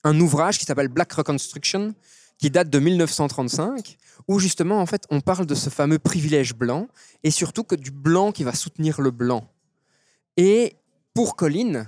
[0.04, 1.94] un ouvrage qui s'appelle Black Reconstruction,
[2.38, 6.88] qui date de 1935, où justement, en fait, on parle de ce fameux privilège blanc,
[7.24, 9.48] et surtout que du blanc qui va soutenir le blanc.
[10.38, 10.76] Et
[11.14, 11.86] pour Colin,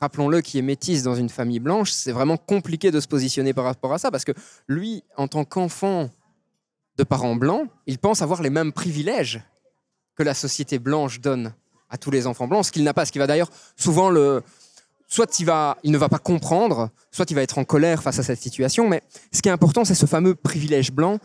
[0.00, 3.64] rappelons-le, qui est métisse dans une famille blanche, c'est vraiment compliqué de se positionner par
[3.64, 4.32] rapport à ça, parce que
[4.68, 6.10] lui, en tant qu'enfant
[6.96, 9.42] de parents blancs, il pense avoir les mêmes privilèges
[10.16, 11.54] que la société blanche donne
[11.90, 14.42] à tous les enfants blancs, ce qu'il n'a pas, ce qui va d'ailleurs souvent le...
[15.06, 18.18] Soit il, va, il ne va pas comprendre, soit il va être en colère face
[18.18, 19.02] à cette situation, mais
[19.32, 21.18] ce qui est important, c'est ce fameux privilège blanc.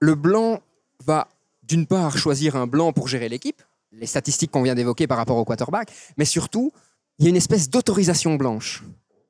[0.00, 0.60] Le blanc
[1.04, 1.28] va,
[1.62, 3.62] d'une part, choisir un blanc pour gérer l'équipe,
[3.92, 6.72] les statistiques qu'on vient d'évoquer par rapport au quarterback, mais surtout,
[7.18, 8.82] il y a une espèce d'autorisation blanche.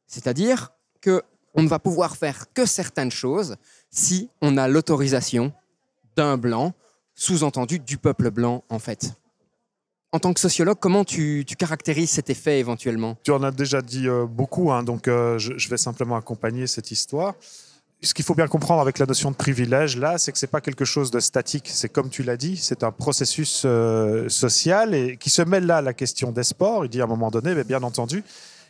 [0.07, 1.23] C'est-à-dire que
[1.55, 3.57] on ne va pouvoir faire que certaines choses
[3.91, 5.53] si on a l'autorisation
[6.17, 6.73] d'un blanc,
[7.15, 9.13] sous-entendu du peuple blanc en fait.
[10.13, 13.17] En tant que sociologue, comment tu, caractérises cet effet éventuellement?
[13.25, 16.93] Tu en as déjà dit euh, beaucoup, hein, donc euh, je vais simplement accompagner cette
[16.93, 17.35] histoire.
[18.05, 20.61] Ce qu'il faut bien comprendre avec la notion de privilège, là, c'est que c'est pas
[20.61, 21.71] quelque chose de statique.
[21.73, 25.79] C'est comme tu l'as dit, c'est un processus euh, social et qui se mêle là
[25.79, 26.85] à la question des sports.
[26.85, 28.23] Il dit à un moment donné, mais bien entendu,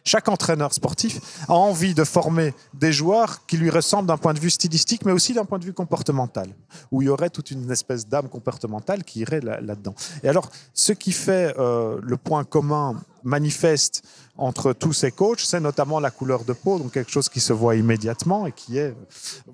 [0.04, 4.38] chaque entraîneur sportif a envie de former des joueurs qui lui ressemblent d'un point de
[4.40, 6.48] vue stylistique, mais aussi d'un point de vue comportemental,
[6.92, 9.94] où il y aurait toute une espèce d'âme comportementale qui irait là- là-dedans.
[10.22, 14.02] et alors, ce qui fait euh, le point commun manifeste
[14.36, 17.54] entre tous ces coachs, c'est notamment la couleur de peau, donc quelque chose qui se
[17.54, 18.94] voit immédiatement et qui est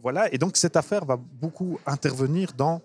[0.02, 0.32] voilà.
[0.34, 2.80] Et donc cette affaire va beaucoup intervenir dans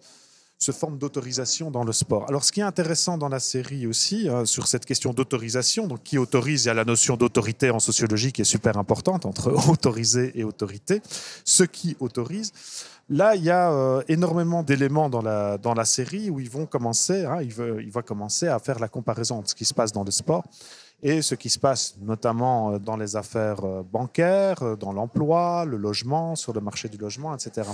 [0.57, 2.25] ce forme d'autorisation dans le sport.
[2.29, 6.03] Alors, ce qui est intéressant dans la série aussi, euh, sur cette question d'autorisation, donc
[6.03, 9.51] qui autorise, il y a la notion d'autorité en sociologie qui est super importante entre
[9.69, 11.01] autoriser et autorité.
[11.43, 12.53] Ce qui autorise.
[13.09, 16.65] Là, il y a euh, énormément d'éléments dans la, dans la série où ils vont
[16.65, 20.03] commencer, hein, il, va commencer à faire la comparaison entre ce qui se passe dans
[20.03, 20.43] le sport
[21.03, 25.77] et ce qui se passe notamment euh, dans les affaires euh, bancaires, dans l'emploi, le
[25.77, 27.69] logement, sur le marché du logement, etc.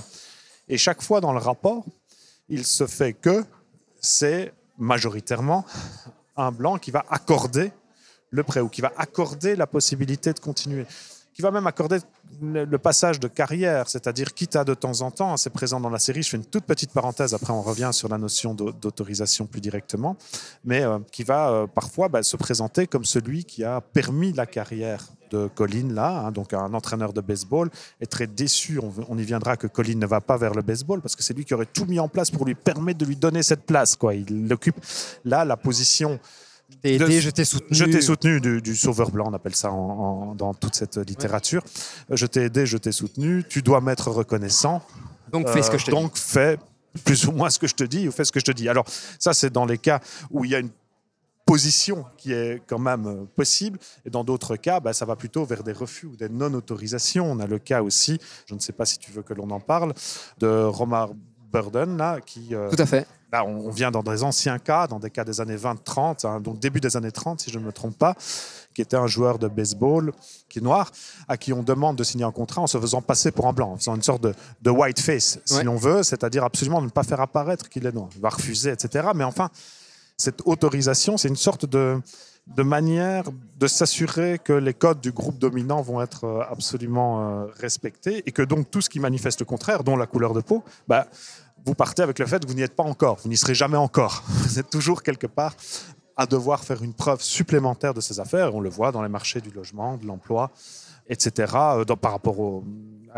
[0.67, 1.85] Et chaque fois dans le rapport,
[2.51, 3.43] il se fait que
[4.01, 5.65] c'est majoritairement
[6.35, 7.71] un blanc qui va accorder
[8.29, 10.85] le prêt ou qui va accorder la possibilité de continuer,
[11.33, 11.97] qui va même accorder
[12.41, 16.23] le passage de carrière, c'est-à-dire à de temps en temps, c'est présent dans la série,
[16.23, 19.61] je fais une toute petite parenthèse, après on revient sur la notion d'au- d'autorisation plus
[19.61, 20.17] directement,
[20.63, 24.45] mais euh, qui va euh, parfois bah, se présenter comme celui qui a permis la
[24.45, 27.69] carrière de Colin, là, hein, donc un entraîneur de baseball,
[28.01, 31.01] est très déçu, on, on y viendra, que Colin ne va pas vers le baseball,
[31.01, 33.15] parce que c'est lui qui aurait tout mis en place pour lui permettre de lui
[33.15, 33.95] donner cette place.
[33.95, 34.15] Quoi.
[34.15, 34.75] Il occupe
[35.23, 36.19] là la position
[36.71, 37.77] Je t'ai de- aidé, je t'ai soutenu.
[37.77, 39.75] je t'ai soutenu du, du sauveur blanc, on appelle ça en-
[40.31, 41.61] en- dans toute cette littérature.
[42.09, 43.43] Je t'ai aidé, je t'ai soutenu.
[43.47, 44.81] Tu dois m'être reconnaissant.
[45.31, 46.01] Donc fais ce que je te Euh, dis.
[46.01, 46.57] Donc fais
[47.05, 48.67] plus ou moins ce que je te dis ou fais ce que je te dis.
[48.67, 48.85] Alors
[49.19, 50.71] ça, c'est dans les cas où il y a une
[51.45, 53.77] position qui est quand même euh, possible.
[54.05, 57.29] Et dans d'autres cas, bah, ça va plutôt vers des refus ou des non-autorisations.
[57.31, 59.59] On a le cas aussi, je ne sais pas si tu veux que l'on en
[59.59, 59.93] parle,
[60.39, 61.09] de Romar
[61.51, 62.55] Burden, là, qui...
[62.55, 63.05] euh, Tout à fait.
[63.31, 66.39] Là, on on vient dans des anciens cas, dans des cas des années 20-30, hein,
[66.41, 68.15] donc début des années 30, si je ne me trompe pas,
[68.73, 70.11] qui était un joueur de baseball
[70.49, 70.91] qui est noir,
[71.27, 73.71] à qui on demande de signer un contrat en se faisant passer pour un blanc,
[73.73, 75.63] en faisant une sorte de, de white face, si Ouais.
[75.63, 78.09] l'on veut, c'est-à-dire absolument ne pas faire apparaître qu'il est noir.
[78.15, 79.09] Il va refuser, etc.
[79.15, 79.49] Mais enfin,
[80.17, 81.99] cette autorisation, c'est une sorte de,
[82.47, 83.25] de manière
[83.59, 88.31] de s'assurer que les codes du groupe dominant vont être euh, absolument euh, respectés et
[88.31, 91.07] que donc tout ce qui manifeste le contraire, dont la couleur de peau, bah,
[91.65, 93.77] vous partez avec le fait que vous n'y êtes pas encore, vous n'y serez jamais
[93.77, 94.23] encore.
[94.27, 95.55] Vous êtes toujours quelque part
[96.17, 98.53] à devoir faire une preuve supplémentaire de ces affaires.
[98.53, 100.51] On le voit dans les marchés du logement, de l'emploi,
[101.07, 101.53] etc.
[101.55, 102.63] euh, par rapport aux,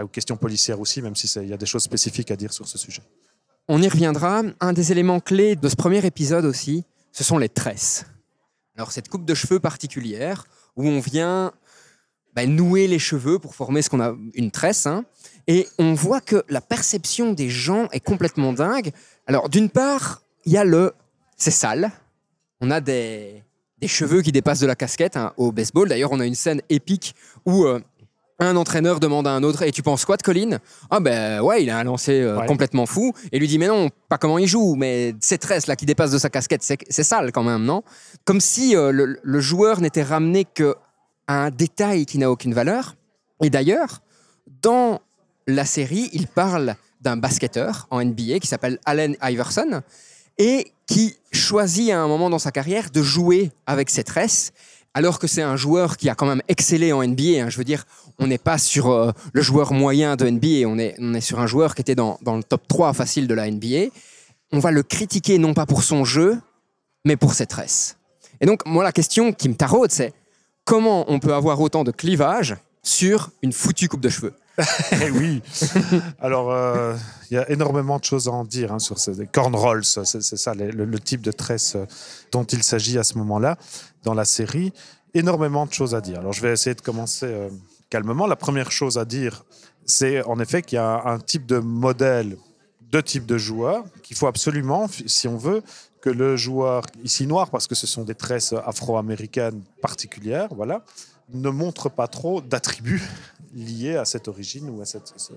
[0.02, 2.68] aux questions policières aussi, même si il y a des choses spécifiques à dire sur
[2.68, 3.02] ce sujet.
[3.68, 4.42] On y reviendra.
[4.60, 8.06] Un des éléments clés de ce premier épisode aussi, ce sont les tresses.
[8.76, 11.52] Alors cette coupe de cheveux particulière où on vient
[12.36, 14.86] bah, nouer les cheveux pour former ce qu'on a une tresse.
[14.88, 15.06] hein.
[15.48, 18.92] et on voit que la perception des gens est complètement dingue.
[19.28, 20.94] Alors d'une part, il y a le
[21.38, 21.92] c'est sale.
[22.62, 23.44] On a des,
[23.80, 25.90] des cheveux qui dépassent de la casquette hein, au baseball.
[25.90, 27.14] D'ailleurs, on a une scène épique
[27.46, 27.82] où euh,
[28.40, 31.64] un entraîneur demande à un autre Et tu penses quoi de Colin Ah ben ouais,
[31.64, 32.46] il a un lancer euh, Ouais.
[32.46, 33.14] complètement fou.
[33.32, 36.12] Et lui dit Mais non, pas comment il joue, mais ces tresses là qui dépassent
[36.12, 37.84] de sa casquette, c'est c'est sale quand même, non?
[38.26, 40.76] Comme si euh, le, le joueur n'était ramené que
[41.28, 42.96] à un détail qui n'a aucune valeur.
[43.42, 44.02] Et d'ailleurs,
[44.62, 45.00] dans
[45.48, 49.82] la série, il parle d'un basketteur en NBA qui s'appelle Allen Iverson
[50.38, 54.54] et qui choisit à un moment dans sa carrière de jouer avec ses tresses,
[54.94, 57.42] alors que c'est un joueur qui a quand même excellé en NBA.
[57.42, 57.50] hein.
[57.50, 57.86] Je veux dire,
[58.20, 61.40] on n'est pas sur euh, le joueur moyen de NBA, on est, on est sur
[61.40, 63.90] un joueur qui était dans, dans le top 3 facile de la NBA.
[64.52, 66.40] On va le critiquer non pas pour son jeu,
[67.06, 67.98] mais pour ses tresses.
[68.40, 70.14] Et donc, moi, la question qui me taraude, c'est
[70.66, 74.34] comment on peut avoir autant de clivage sur une foutue coupe de cheveux
[75.02, 75.42] Eh oui.
[76.20, 76.96] Alors, euh,
[77.32, 79.84] il y a énormément de choses à en dire hein, sur ces cornrolls.
[79.84, 81.86] C'est ça, le type de tresse euh,
[82.32, 83.58] dont il s'agit à ce moment-là
[84.04, 84.72] dans la série.
[85.16, 86.20] Énormément de choses à dire.
[86.20, 87.50] Alors, je vais essayer de commencer euh,
[87.90, 88.28] calmement.
[88.28, 89.44] La première chose à dire,
[89.86, 92.38] c'est en effet qu'il y a un type de modèle,
[92.82, 95.64] deux types de joueurs qu'il faut absolument, si on veut,
[96.04, 100.84] que le joueur, ici noir, parce que ce sont des tresses afro-américaines particulières, voilà,
[101.34, 103.10] ne montre pas trop d'attributs
[103.56, 105.14] liés à cette origine ou à cette.
[105.16, 105.32] ce-.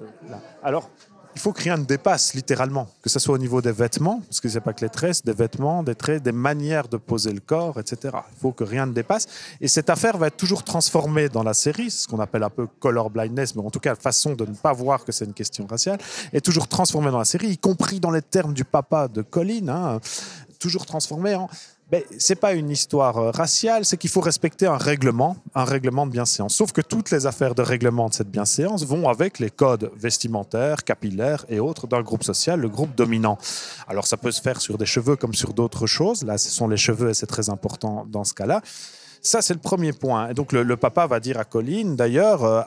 [0.64, 0.90] Alors,
[1.36, 2.88] il faut que rien ne dépasse, littéralement.
[3.02, 5.34] Que ce soit au niveau des vêtements, parce que c'est pas que les tresses, des
[5.34, 8.16] vêtements, des traits, des manières de poser le corps, etc.
[8.32, 9.26] Il faut que rien ne dépasse.
[9.60, 12.66] Et cette affaire va être toujours transformée dans la série, ce qu'on appelle un peu
[12.80, 15.66] color blindness, mais en tout cas, façon de ne pas voir que c'est une question
[15.66, 15.98] raciale,
[16.32, 19.68] est toujours transformée dans la série, y compris dans les termes du papa de Colin,
[19.68, 20.00] hein,
[20.58, 21.48] toujours transformé en
[21.88, 26.04] ben, c'est pas une histoire euh, raciale, c'est qu'il faut respecter un règlement, un règlement
[26.04, 26.56] de bienséance.
[26.56, 30.82] Sauf que toutes les affaires de règlement de cette bienséance vont avec les codes vestimentaires,
[30.82, 33.38] capillaires et autres d'un groupe social, le groupe dominant.
[33.86, 36.24] Alors ça peut se faire sur des cheveux comme sur d'autres choses.
[36.24, 38.62] Là, ce sont les cheveux et c'est très important dans ce cas-là.
[39.22, 40.30] Ça, c'est le premier point.
[40.30, 42.62] Et donc le, papa va dire à Colline, d'ailleurs, euh,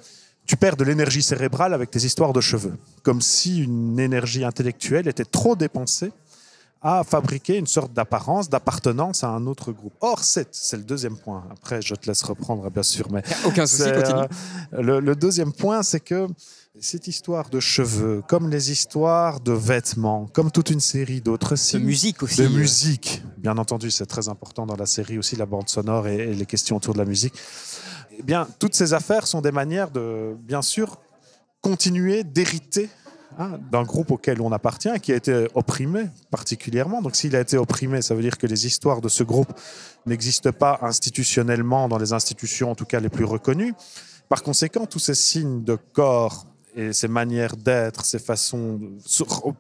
[0.46, 5.10] tu perds de l'énergie cérébrale avec tes histoires de cheveux, comme si une énergie intellectuelle
[5.10, 6.14] était trop dépensée
[6.82, 9.94] à fabriquer une sorte d'apparence, d'appartenance à un autre groupe.
[10.00, 11.44] Or, c'est le deuxième point.
[11.52, 13.12] Après, je te laisse reprendre, bien sûr.
[13.12, 14.28] Mais aucun souci, continue.
[14.74, 16.28] Euh, le, deuxième point, c'est que
[16.80, 21.82] cette histoire de cheveux, comme les histoires de vêtements, comme toute une série d'autres signes.
[21.82, 22.42] De musique aussi.
[22.42, 26.16] De musique, bien entendu, c'est très important dans la série aussi, la bande sonore et,
[26.16, 27.34] et les questions autour de la musique.
[28.18, 30.98] Eh bien, toutes ces affaires sont des manières de, bien sûr,
[31.62, 32.90] continuer d'hériter
[33.42, 37.02] Hein, d'un groupe auquel on appartient qui a été opprimé particulièrement.
[37.02, 39.54] Donc s'il a été opprimé, ça veut dire que les histoires de ce groupe
[40.06, 43.74] n'existent pas institutionnellement dans les institutions, en tout cas les plus reconnues.
[44.28, 48.78] Par conséquent, tous ces signes de corps et ces manières d'être, ces façons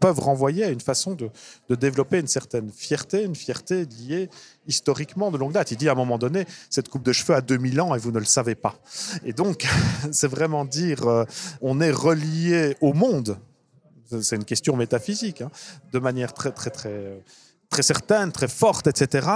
[0.01, 1.29] peuvent renvoyer à une façon de,
[1.69, 4.29] de, développer une certaine fierté, une fierté liée
[4.67, 5.71] historiquement de longue date.
[5.71, 8.11] Il dit à un moment donné, cette coupe de cheveux a 2000 ans et vous
[8.11, 8.75] ne le savez pas.
[9.23, 9.65] Et donc,
[10.11, 11.23] c'est vraiment dire, euh,
[11.61, 13.39] on est relié au monde
[14.22, 15.52] c'est une question métaphysique, hein,
[15.91, 17.22] de manière très, très, très,
[17.69, 19.28] très certaine, très forte, etc.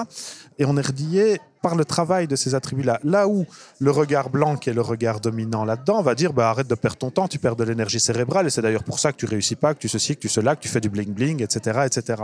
[0.58, 3.00] Et on est relié par le travail de ces attributs-là.
[3.04, 3.46] Là où
[3.80, 6.98] le regard blanc, qui est le regard dominant là-dedans, va dire bah, arrête de perdre
[6.98, 9.56] ton temps, tu perds de l'énergie cérébrale, et c'est d'ailleurs pour ça que tu réussis
[9.56, 12.24] pas, que tu ceci, que tu cela, que tu fais du bling-bling, etc., etc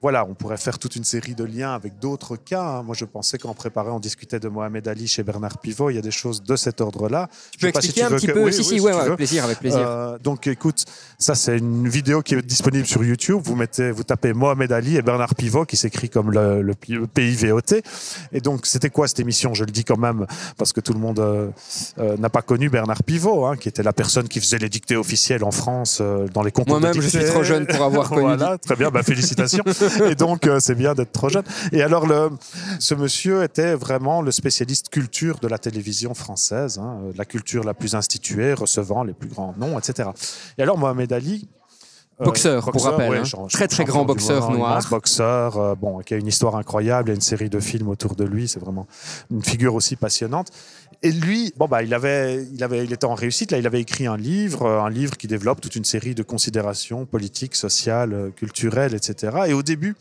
[0.00, 2.62] voilà, on pourrait faire toute une série de liens avec d'autres cas.
[2.62, 2.82] Hein.
[2.84, 5.90] Moi, je pensais qu'en préparant, on discutait de Mohamed Ali chez Bernard Pivot.
[5.90, 7.28] Il y a des choses de cet ordre-là.
[7.50, 9.80] Tu peux expliquer un petit peu oui, Si, si, ouais, avec plaisir, avec plaisir.
[9.80, 10.84] Euh, donc, écoute,
[11.18, 13.40] ça, c'est une vidéo qui est disponible sur YouTube.
[13.42, 17.80] Vous mettez, vous tapez Mohamed Ali et Bernard Pivot, qui s'écrit comme le, le, PIVOT.
[18.30, 19.52] Et donc, c'était quoi cette émission?
[19.52, 21.48] Je le dis quand même parce que tout le monde euh,
[21.98, 24.96] euh, n'a pas connu Bernard Pivot, hein, qui était la personne qui faisait les dictées
[24.96, 26.00] officielles en France
[26.32, 28.20] dans les concours Moi-même, je suis trop jeune pour avoir connu.
[28.20, 29.64] voilà, très bien, bah, félicitations.
[30.10, 31.44] et donc, euh, c'est bien d'être trop jeune.
[31.72, 32.30] Et alors, le,
[32.78, 37.74] ce monsieur était vraiment le spécialiste culture de la télévision française, hein, la culture la
[37.74, 40.10] plus instituée, recevant les plus grands noms, etc.
[40.56, 41.48] Et alors, Mohamed Ali,
[42.20, 43.14] euh, boxeur, pour rappel.
[43.14, 43.46] Hein.
[43.52, 44.82] très très grand boxeur noir.
[44.90, 47.88] boxeur, euh, bon, qui a une histoire incroyable, il y a une série de films
[47.88, 48.88] autour de lui, c'est vraiment
[49.30, 50.48] une figure aussi passionnante.
[51.02, 53.52] Et lui, bon bah, il avait, il avait, il était en réussite.
[53.52, 56.22] Là, il avait écrit un livre, euh, un livre qui développe toute une série de
[56.22, 59.38] considérations politiques, sociales, culturelles, etc.
[59.46, 59.94] Et au début,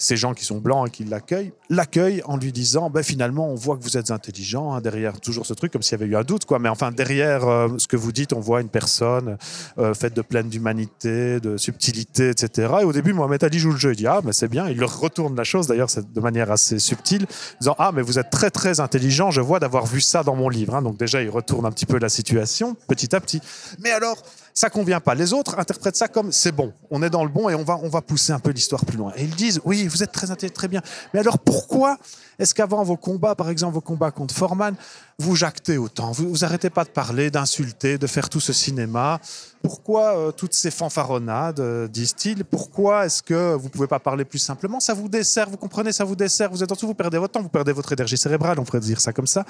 [0.00, 3.54] ces gens qui sont blancs et qui l'accueillent, l'accueillent en lui disant ben, finalement, on
[3.54, 6.16] voit que vous êtes intelligent, hein, derrière toujours ce truc, comme s'il y avait eu
[6.16, 6.58] un doute, quoi.
[6.58, 9.36] Mais enfin, derrière euh, ce que vous dites, on voit une personne
[9.78, 12.72] euh, faite de pleine d'humanité, de subtilité, etc.
[12.80, 14.78] Et au début, Mohamed Ali joue le jeu, il dit ah, mais c'est bien, il
[14.78, 17.26] leur retourne la chose, d'ailleurs, de manière assez subtile,
[17.60, 20.48] disant ah, mais vous êtes très très intelligent, je vois d'avoir vu ça dans mon
[20.48, 20.74] livre.
[20.74, 20.82] Hein.
[20.82, 23.42] Donc déjà, il retourne un petit peu la situation, petit à petit.
[23.80, 24.16] Mais alors,
[24.54, 25.14] ça convient pas.
[25.14, 27.78] Les autres interprètent ça comme c'est bon, on est dans le bon et on va,
[27.82, 29.12] on va pousser un peu l'histoire plus loin.
[29.16, 30.82] Et ils disent oui, vous êtes très très bien.
[31.14, 31.98] Mais alors pourquoi
[32.38, 34.74] est-ce qu'avant vos combats, par exemple vos combats contre Forman,
[35.20, 39.20] vous jactez autant Vous, vous arrêtez pas de parler, d'insulter, de faire tout ce cinéma
[39.62, 42.44] Pourquoi euh, toutes ces fanfaronnades, euh, disent-ils?
[42.44, 44.80] Pourquoi est-ce que vous pouvez pas parler plus simplement?
[44.80, 45.92] Ça vous dessert, vous comprenez?
[45.92, 46.50] Ça vous dessert.
[46.50, 48.80] Vous êtes en dessous, vous perdez votre temps, vous perdez votre énergie cérébrale, on pourrait
[48.80, 49.44] dire ça comme ça.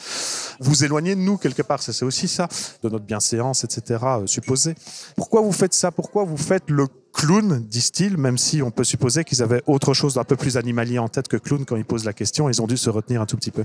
[0.58, 2.48] Vous éloignez de nous quelque part, c'est aussi ça,
[2.82, 4.00] de notre bienséance, etc.
[4.02, 4.74] Euh, supposé.
[5.16, 5.92] Pourquoi vous faites ça?
[5.92, 10.14] Pourquoi vous faites le clown, disent-ils, même si on peut supposer qu'ils avaient autre chose
[10.14, 12.48] d'un peu plus animalier en tête que clown quand ils posent la question.
[12.48, 13.64] Ils ont dû se retenir un tout petit peu.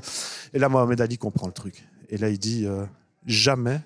[0.54, 1.88] Et là, Mohamed Ali comprend le truc.
[2.10, 2.86] Et là, il dit euh,
[3.26, 3.82] jamais.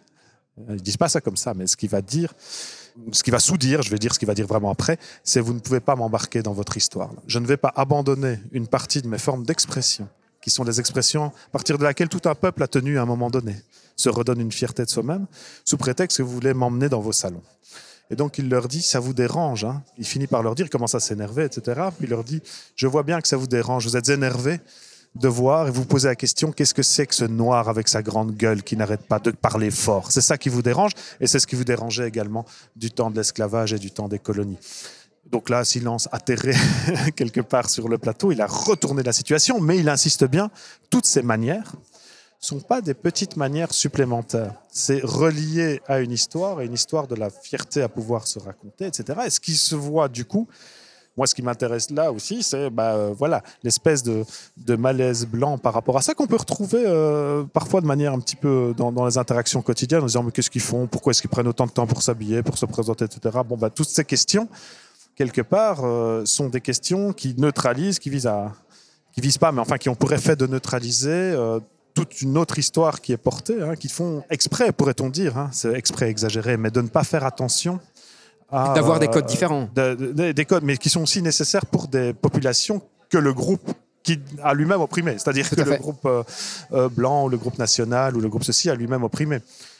[0.70, 2.34] Euh, ils disent pas ça comme ça, mais ce qu'il va dire,
[3.12, 5.54] ce qu'il va sous-dire, je vais dire ce qu'il va dire vraiment après, c'est vous
[5.54, 7.12] ne pouvez pas m'embarquer dans votre histoire.
[7.28, 10.08] Je ne vais pas abandonner une partie de mes formes d'expression,
[10.42, 13.06] qui sont les expressions à partir de laquelle tout un peuple a tenu à un
[13.06, 13.56] moment donné,
[13.96, 15.28] se redonne une fierté de soi-même,
[15.66, 17.44] sous prétexte que vous voulez m'emmener dans vos salons.
[18.12, 19.66] Et donc il leur dit, ça vous dérange.
[19.66, 21.82] Hein il finit par leur dire, il commence à s'énerver, etc.
[21.96, 22.42] Puis il leur dit,
[22.76, 24.60] je vois bien que ça vous dérange, vous êtes énervé
[25.16, 28.02] de voir et vous posez la question, qu'est-ce que c'est que ce noir avec sa
[28.02, 30.12] grande gueule qui n'arrête pas de parler fort?
[30.12, 32.46] C'est ça qui vous dérange et c'est ce qui vous dérangeait également
[32.76, 34.60] du temps de l'esclavage et du temps des colonies.
[35.26, 36.54] Donc là, silence atterré
[37.16, 40.50] quelque part sur le plateau, il a retourné la situation, mais il insiste bien,
[40.90, 41.74] toutes ces manières
[42.40, 44.54] sont pas des petites manières supplémentaires.
[44.72, 48.86] C'est relié à une histoire, et une histoire de la fierté à pouvoir se raconter,
[48.86, 49.20] etc.
[49.26, 50.48] Et ce qui se voit du coup,
[51.18, 54.26] moi, ce qui m'intéresse là aussi, c'est bah, euh, voilà l'espèce de,
[54.76, 58.36] malaise blanc par rapport à ça qu'on peut retrouver euh, parfois de manière un petit
[58.36, 61.30] peu dans, dans les interactions quotidiennes, en disant mais qu'est-ce qu'ils font, pourquoi est-ce qu'ils
[61.30, 63.40] prennent autant de temps pour s'habiller, pour se présenter, etc.
[63.46, 64.48] Bon, bah, toutes ces questions,
[65.16, 68.54] quelque part, euh, sont des questions qui neutralisent, qui visent à,
[69.12, 71.60] qui visent pas, mais enfin qui ont pour effet de neutraliser euh,
[71.94, 75.74] toute une autre histoire qui est portée, hein, qui font exprès, pourrait-on dire, hein, c'est
[75.74, 77.82] exprès exagéré, mais de ne pas faire attention
[78.52, 79.70] D'avoir des euh, codes différents.
[79.76, 83.72] de- de- des codes, mais qui sont aussi nécessaires pour des populations que le groupe
[84.04, 85.14] qui a lui-même opprimé.
[85.18, 86.24] C'est-à-dire que à le groupe euh,
[86.72, 89.40] euh, blanc ou le groupe national ou le groupe ceci a lui-même opprimé.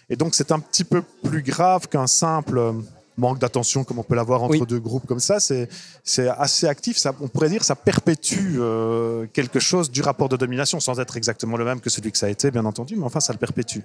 [0.10, 2.74] Et donc c'est un petit peu plus grave qu'un simple
[3.18, 4.66] manque d'attention comme on peut l'avoir entre Oui.
[4.68, 5.40] deux groupes comme ça.
[5.40, 5.68] C'est
[6.04, 6.98] c'est assez actif.
[6.98, 11.18] Ça, on pourrait dire ça perpétue euh, quelque chose du rapport de domination sans être
[11.18, 13.40] exactement le même que celui que ça a été, bien entendu, mais enfin ça le
[13.40, 13.80] perpétue.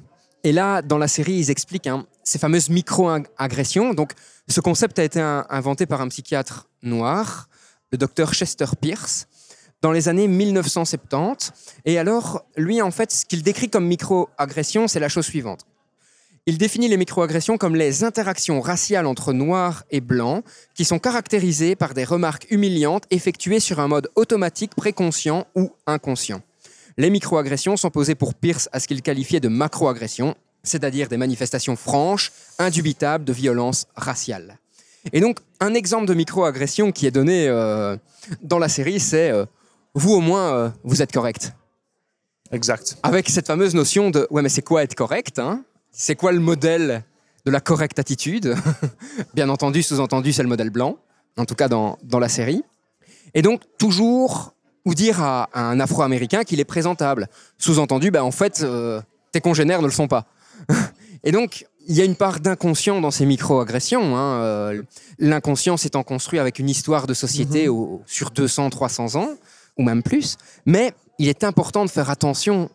[0.44, 3.94] Et là, dans la série, ils expliquent hein, ces fameuses micro-agressions.
[3.94, 4.12] Donc,
[4.46, 7.48] ce concept a été inventé par un psychiatre noir,
[7.90, 9.26] le docteur Chester Pierce,
[9.80, 11.52] dans les années 1970.
[11.86, 15.66] Et alors, lui, en fait, ce qu'il décrit comme micro-agression, c'est la chose suivante.
[16.46, 21.74] Il définit les microagressions comme les interactions raciales entre noirs et blancs qui sont caractérisées
[21.74, 26.42] par des remarques humiliantes effectuées sur un mode automatique, préconscient ou inconscient.
[26.96, 31.76] Les microagressions sont posées pour Pierce à ce qu'il qualifiait de macroagressions, c'est-à-dire des manifestations
[31.76, 34.58] franches, indubitables de violence raciale.
[35.12, 37.96] Et donc, un exemple de microagression qui est donné euh,
[38.42, 39.44] dans la série, c'est euh,
[39.94, 41.52] vous au moins, euh, vous êtes correct.
[42.52, 42.96] Exact.
[43.02, 45.64] Avec cette fameuse notion de ouais, mais c'est quoi être correct hein?
[45.90, 47.04] C'est quoi le modèle
[47.44, 48.54] de la correcte attitude?
[49.34, 50.98] Bien entendu, sous-entendu, c'est le modèle blanc,
[51.36, 52.64] en tout cas dans, dans la série.
[53.34, 54.53] Et donc, toujours,
[54.84, 57.28] ou dire à, à un Afro-Américain qu'il est présentable.
[57.58, 59.00] Sous-entendu, ben, en fait, euh,
[59.32, 60.26] tes congénères ne le sont pas.
[61.24, 64.16] Et donc, il y a une part d'inconscient dans ces micro-agressions.
[64.16, 64.40] hein.
[64.42, 64.82] Euh,
[65.18, 69.28] L'inconscient s'étant construit avec une histoire de société au- sur 200, 300 ans,
[69.78, 70.36] ou même plus.
[70.66, 72.68] Mais il est important de faire attention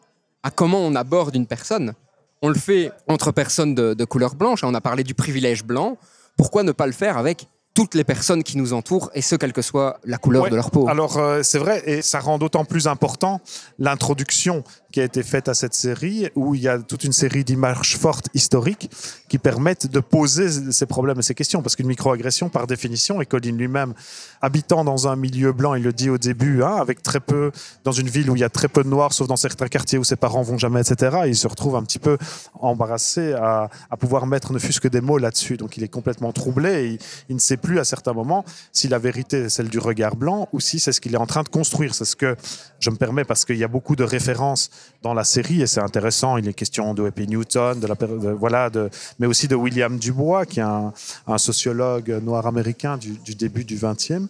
[0.43, 1.93] à comment on aborde une personne.
[2.41, 4.64] On le fait entre personnes de, de couleur blanche.
[4.64, 5.97] On a parlé du privilège blanc.
[6.38, 7.47] Pourquoi ne pas le faire avec
[7.80, 10.49] toutes les personnes qui nous entourent, et ce, quelle que soit la couleur Ouais.
[10.49, 13.39] de leur peau Alors euh, c'est vrai, et ça rend d'autant plus important
[13.77, 17.44] l'introduction qui a été faite à cette série, où il y a toute une série
[17.44, 18.90] d'images fortes historiques
[19.28, 21.62] qui permettent de poser ces problèmes et ces questions.
[21.62, 23.94] Parce qu'une microagression, par définition, et Colin lui-même,
[24.42, 27.52] habitant dans un milieu blanc, il le dit au début, hein, avec très peu,
[27.84, 30.00] dans une ville où il y a très peu de noirs, sauf dans certains quartiers
[30.00, 32.18] où ses parents vont jamais, etc., il se retrouve un petit peu
[32.60, 33.70] embarrassé à,
[34.00, 35.58] pouvoir mettre ne fût-ce que des mots là-dessus.
[35.58, 38.98] Donc il est complètement troublé et il ne sait plus à certains moments si la
[38.98, 41.50] vérité est celle du regard blanc ou si c'est ce qu'il est en train de
[41.50, 41.94] construire.
[41.94, 42.36] C'est ce que
[42.80, 44.70] je me permets parce qu'il y a beaucoup de références
[45.01, 46.38] dans la série et c'est intéressant.
[46.38, 49.97] Il est question de Happy Newton, de la, de- voilà, de, mais aussi de William
[49.97, 50.91] Dubois, qui est un,
[51.27, 54.27] un sociologue noir américain du, du début du XXe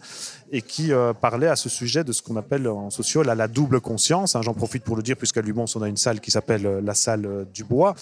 [0.51, 3.81] et qui euh, parlait à ce sujet de ce qu'on appelle en socio la, double
[3.81, 4.35] conscience.
[4.35, 4.41] hein.
[4.43, 6.95] J'en profite pour le dire, puisqu'à Lumons, on a une salle qui s'appelle euh, la
[6.95, 7.93] salle euh, Dubois,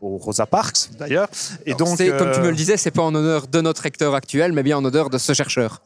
[0.00, 1.28] au Rosa Parks d'ailleurs.
[1.64, 4.14] Et Alors, donc, comme tu me le disais, c'est pas en honneur de notre recteur
[4.14, 5.82] actuel, mais bien en honneur de ce chercheur.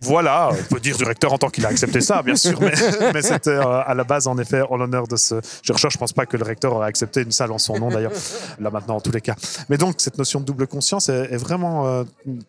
[0.00, 2.74] Voilà, on peut dire du recteur en tant qu'il a accepté ça, bien sûr, mais,
[3.14, 5.90] mais c'était euh, à la base, en effet, en l'honneur de ce chercheur.
[5.90, 8.12] Je pense pas que le recteur aurait accepté une salle en son nom, d'ailleurs,
[8.60, 9.34] là maintenant, en tous les cas.
[9.70, 12.04] Mais donc, cette notion de double conscience est, est vraiment euh,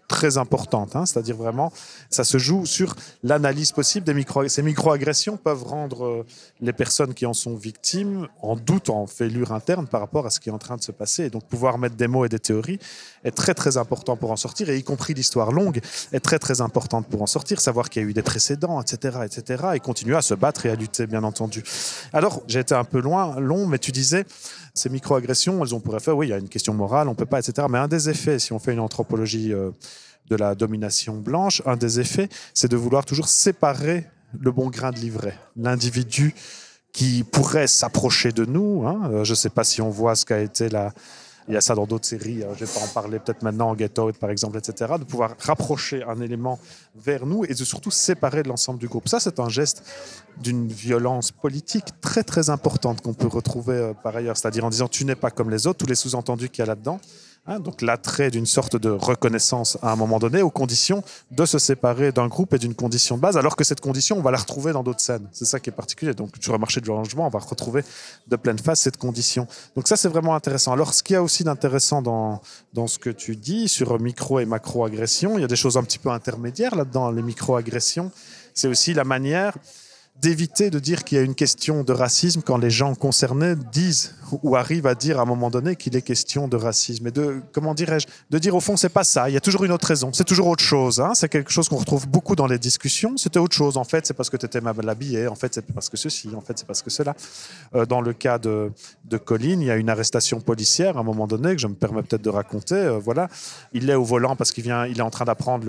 [0.07, 1.71] très importante, hein, c'est-à-dire vraiment,
[2.09, 6.25] ça se joue sur l'analyse possible des micro Ces microagressions peuvent rendre euh,
[6.59, 10.39] les personnes qui en sont victimes en doute, en fêlure interne par rapport à ce
[10.39, 11.25] qui est en train de se passer.
[11.25, 12.79] Et donc, pouvoir mettre des mots et des théories
[13.25, 15.81] est très, très important pour en sortir, et y compris l'histoire longue
[16.13, 19.19] est très très importante pour en sortir, savoir qu'il y a eu des précédents, etc.,
[19.25, 21.63] etc., et continuer à se battre et à lutter, bien entendu.
[22.13, 24.25] Alors, j'ai été un peu loin, long, mais tu disais,
[24.73, 27.25] ces microagressions, elles ont pour effet, oui, il y a une question morale, on peut
[27.25, 29.71] pas, etc., mais un des effets, si on fait une anthropologie euh,
[30.29, 34.07] de la domination blanche, un des effets, c'est de vouloir toujours séparer
[34.39, 36.35] le bon grain de l'ivraie, l'individu
[36.91, 38.87] qui pourrait s'approcher de nous.
[38.87, 39.09] hein.
[39.11, 40.93] Euh, Je ne sais pas si on voit ce qu'a été la,
[41.47, 43.75] il y a ça dans d'autres séries, euh, je vais pas en parler peut-être maintenant,
[43.77, 46.59] Get Out par exemple, etc., de pouvoir rapprocher un élément
[46.95, 49.07] vers nous et de surtout séparer de l'ensemble du groupe.
[49.07, 49.83] Ça, c'est un geste
[50.41, 54.87] d'une violence politique très très importante qu'on peut retrouver euh, par ailleurs, c'est-à-dire en disant
[54.87, 56.99] tu n'es pas comme les autres, tous les sous-entendus qu'il y a là-dedans.
[57.47, 61.59] Hein, donc l'attrait d'une sorte de reconnaissance à un moment donné, aux conditions de se
[61.59, 64.37] séparer d'un groupe et d'une condition de base, alors que cette condition, on va la
[64.37, 65.27] retrouver dans d'autres scènes.
[65.31, 66.13] C'est ça qui est particulier.
[66.13, 67.83] Donc sur le marché du rangement, on va retrouver
[68.27, 69.47] de pleine face cette condition.
[69.75, 70.73] Donc ça, c'est vraiment intéressant.
[70.73, 72.41] Alors, ce qu'il y a aussi d'intéressant dans,
[72.73, 75.83] dans ce que tu dis sur micro et macro-agression, il y a des choses un
[75.83, 77.11] petit peu intermédiaires là-dedans.
[77.11, 78.11] Les micro-agressions,
[78.53, 79.55] c'est aussi la manière
[80.21, 84.15] d'éviter de dire qu'il y a une question de racisme quand les gens concernés disent
[84.43, 87.07] ou arrivent à dire à un moment donné qu'il est question de racisme.
[87.07, 89.65] Et de, comment dirais-je, de dire au fond, c'est pas ça, il y a toujours
[89.65, 90.99] une autre raison, c'est toujours autre chose.
[90.99, 91.11] Hein.
[91.13, 93.17] C'est quelque chose qu'on retrouve beaucoup dans les discussions.
[93.17, 95.65] C'était autre chose, en fait, c'est parce que tu étais mal habillé, en fait, c'est
[95.73, 97.13] parce que ceci, en fait, c'est parce que cela.
[97.75, 98.71] Euh, dans le cas de,
[99.05, 101.75] de Colline, il y a une arrestation policière à un moment donné que je me
[101.75, 102.75] permets peut-être de raconter.
[102.75, 103.27] Euh, voilà,
[103.73, 105.67] il est au volant parce qu'il vient, il est en train d'apprendre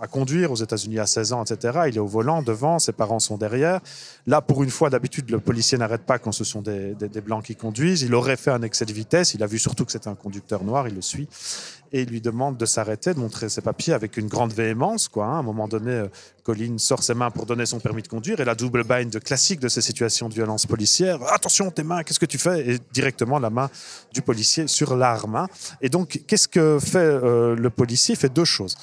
[0.00, 1.82] à conduire aux États-Unis à 16 ans, etc.
[1.88, 3.80] Il est au volant devant, ses parents sont derrière.
[4.26, 7.56] Là, pour une fois, d'habitude, le policier n'arrête pas quand ce sont des, blancs qui
[7.56, 8.02] conduisent.
[8.02, 9.34] Il aurait fait un excès de vitesse.
[9.34, 10.88] Il a vu surtout que c'était un conducteur noir.
[10.88, 11.28] Il le suit
[11.92, 15.08] et il lui demande de s'arrêter, de montrer ses papiers avec une grande véhémence.
[15.08, 15.36] Quoi, hein.
[15.36, 16.08] À un moment donné, euh,
[16.42, 19.60] Colline sort ses mains pour donner son permis de conduire et la double bind classique
[19.60, 21.18] de ces situations de violence policière.
[21.32, 22.70] Attention, tes mains, qu'est-ce que tu fais?
[22.70, 23.68] Et directement la main
[24.12, 25.36] du policier sur l'arme.
[25.36, 25.48] Hein.
[25.80, 28.14] Et donc, qu'est-ce que fait euh, le policier?
[28.14, 28.76] Il fait deux choses.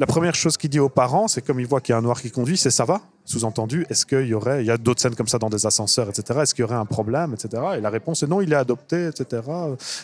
[0.00, 2.02] La première chose qu'il dit aux parents, c'est comme il voit qu'il y a un
[2.02, 5.00] noir qui conduit, c'est ça va Sous-entendu, est-ce qu'il y aurait, il y a d'autres
[5.00, 6.38] scènes comme ça dans des ascenseurs, etc.
[6.42, 7.62] Est-ce qu'il y aurait un problème, etc.
[7.76, 9.42] Et la réponse est non, il est adopté, etc.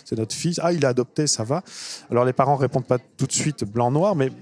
[0.04, 0.58] C'est notre fils.
[0.62, 1.62] Ah, il est adopté, ça va.
[2.10, 4.32] Alors les parents répondent pas tout de suite blanc-noir, mais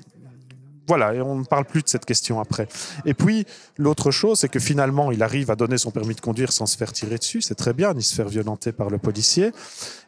[0.88, 2.66] voilà, et on ne parle plus de cette question après.
[3.05, 3.46] Et puis,
[3.76, 6.76] l'autre chose, c'est que finalement, il arrive à donner son permis de conduire sans se
[6.76, 9.53] faire tirer dessus, c'est très bien, ni se faire violenter par le policier.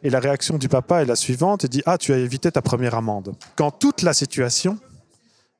[0.02, 2.60] Et la réaction du papa est la suivante, il dit, ah, tu as évité ta
[2.60, 3.34] première amende.
[3.56, 4.78] Quand toute la situation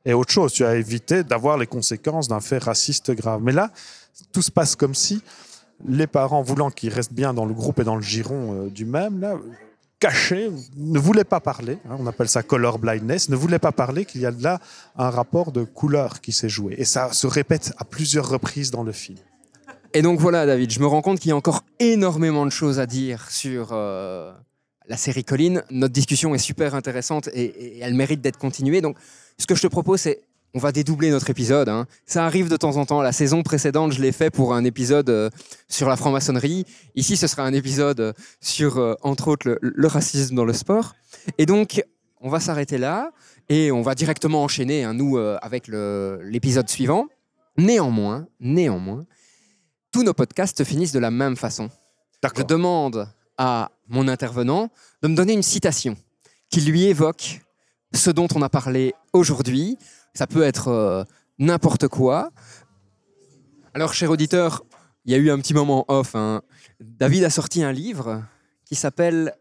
[0.05, 0.53] et autre chose.
[0.53, 3.41] Tu as évité d'avoir les conséquences d'un fait raciste grave.
[3.43, 3.71] Mais là,
[4.33, 5.23] tout se passe comme si
[5.87, 8.85] les parents, voulant qu'ils restent bien dans le groupe et dans le giron euh, du
[8.85, 9.37] même, là,
[9.99, 14.05] cachés, ne voulaient pas parler, hein, on appelle ça color blindness, ne voulaient pas parler
[14.05, 14.61] qu'il y a là
[14.97, 16.75] un rapport de couleur qui s'est joué.
[16.79, 19.19] Et ça se répète à plusieurs reprises dans le film.
[19.95, 22.81] Et donc voilà, David, je me rends compte qu'il y a encore énormément de choses
[22.81, 24.33] à dire sur euh,
[24.87, 25.63] la série Colline.
[25.71, 28.81] Notre discussion est super intéressante et, et elle mérite d'être continuée.
[28.81, 28.97] Donc
[29.39, 30.21] ce que je te propose, c'est
[30.55, 31.69] on va dédoubler notre épisode.
[31.69, 31.87] Hein.
[32.07, 33.03] Ça arrive de temps en temps.
[33.03, 35.29] La saison précédente, je l'ai fait pour un épisode euh,
[35.69, 36.65] sur la franc-maçonnerie.
[36.95, 40.95] Ici, ce sera un épisode euh, sur, euh, entre autres, le, racisme dans le sport.
[41.39, 41.83] Et donc,
[42.21, 43.11] on va s'arrêter là
[43.49, 47.09] et on va directement enchaîner, hein, nous, avec l'épisode suivant.
[47.59, 49.05] Néanmoins, néanmoins,
[49.93, 51.69] tous nos podcasts se finissent de la même façon.
[52.23, 53.07] Je demande
[53.39, 54.71] à mon intervenant
[55.03, 55.97] de me donner une citation
[56.51, 57.41] qui lui évoque
[57.95, 59.79] ce dont on a parlé aujourd'hui.
[60.15, 61.05] Ça peut être euh,
[61.39, 62.31] n'importe quoi.
[63.73, 64.65] Alors, cher auditeur,
[65.05, 66.15] il y a eu un petit moment off.
[66.15, 66.43] Hein.
[66.81, 68.23] David a sorti un livre
[68.65, 69.35] qui s'appelle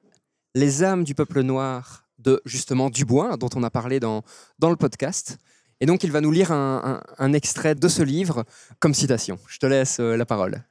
[0.56, 4.24] Les âmes du peuple noir de justement Dubois, dont on a parlé dans,
[4.60, 5.38] dans le podcast.
[5.80, 8.46] Et donc, il va nous lire un, extrait de ce livre
[8.80, 9.38] comme citation.
[9.48, 10.64] Je te laisse euh, la parole.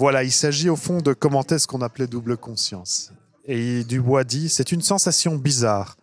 [0.00, 3.12] Voilà, il s'agit au fond de commenter ce qu'on appelait double conscience.
[3.44, 5.98] Et Dubois dit, c'est une sensation bizarre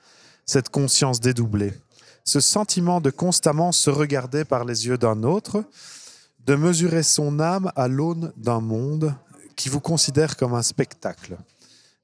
[0.45, 1.74] cette conscience dédoublée,
[2.24, 5.64] ce sentiment de constamment se regarder par les yeux d'un autre,
[6.45, 9.16] de mesurer son âme à l'aune d'un monde
[9.56, 11.36] qui vous considère comme un spectacle,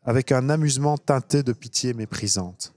[0.04, 2.74] avec un amusement teinté de pitié méprisante.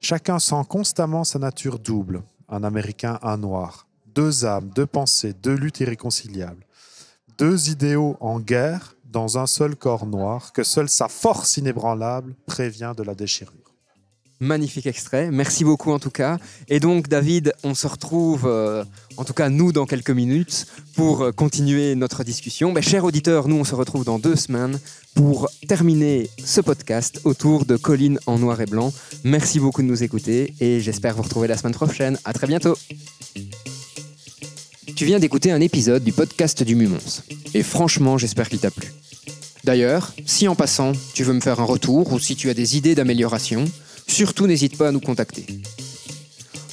[0.00, 5.54] Chacun sent constamment sa nature double, un Américain, un Noir, deux âmes, deux pensées, deux
[5.54, 6.65] luttes irréconciliables,
[7.38, 12.92] deux idéaux en guerre dans un seul corps noir que seule sa force inébranlable prévient
[12.96, 13.66] de la déchirure.
[14.38, 15.30] Magnifique extrait.
[15.30, 16.38] Merci beaucoup en tout cas.
[16.68, 18.84] Et donc David, on se retrouve, euh,
[19.16, 22.70] en tout cas nous, dans quelques minutes pour euh, continuer notre discussion.
[22.70, 24.78] Mais, chers auditeurs, nous, on se retrouve dans deux semaines
[25.14, 28.92] pour terminer ce podcast autour de Colline en noir et blanc.
[29.24, 32.18] Merci beaucoup de nous écouter et j'espère vous retrouver la semaine prochaine.
[32.26, 32.76] À très bientôt.
[34.96, 37.20] Tu viens d'écouter un épisode du podcast du Mumons.
[37.52, 38.94] Et franchement, j'espère qu'il t'a plu.
[39.62, 42.78] D'ailleurs, si en passant, tu veux me faire un retour ou si tu as des
[42.78, 43.66] idées d'amélioration,
[44.06, 45.44] surtout n'hésite pas à nous contacter.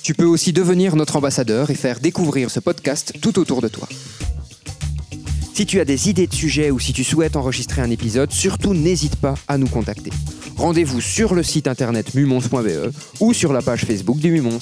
[0.04, 3.90] Tu peux aussi devenir notre ambassadeur et faire découvrir ce podcast tout autour de toi.
[5.54, 8.74] Si tu as des idées de sujets ou si tu souhaites enregistrer un épisode, surtout
[8.74, 10.12] n'hésite pas à nous contacter.
[10.56, 14.62] Rendez-vous sur le site internet mumons.be ou sur la page Facebook du Mumons.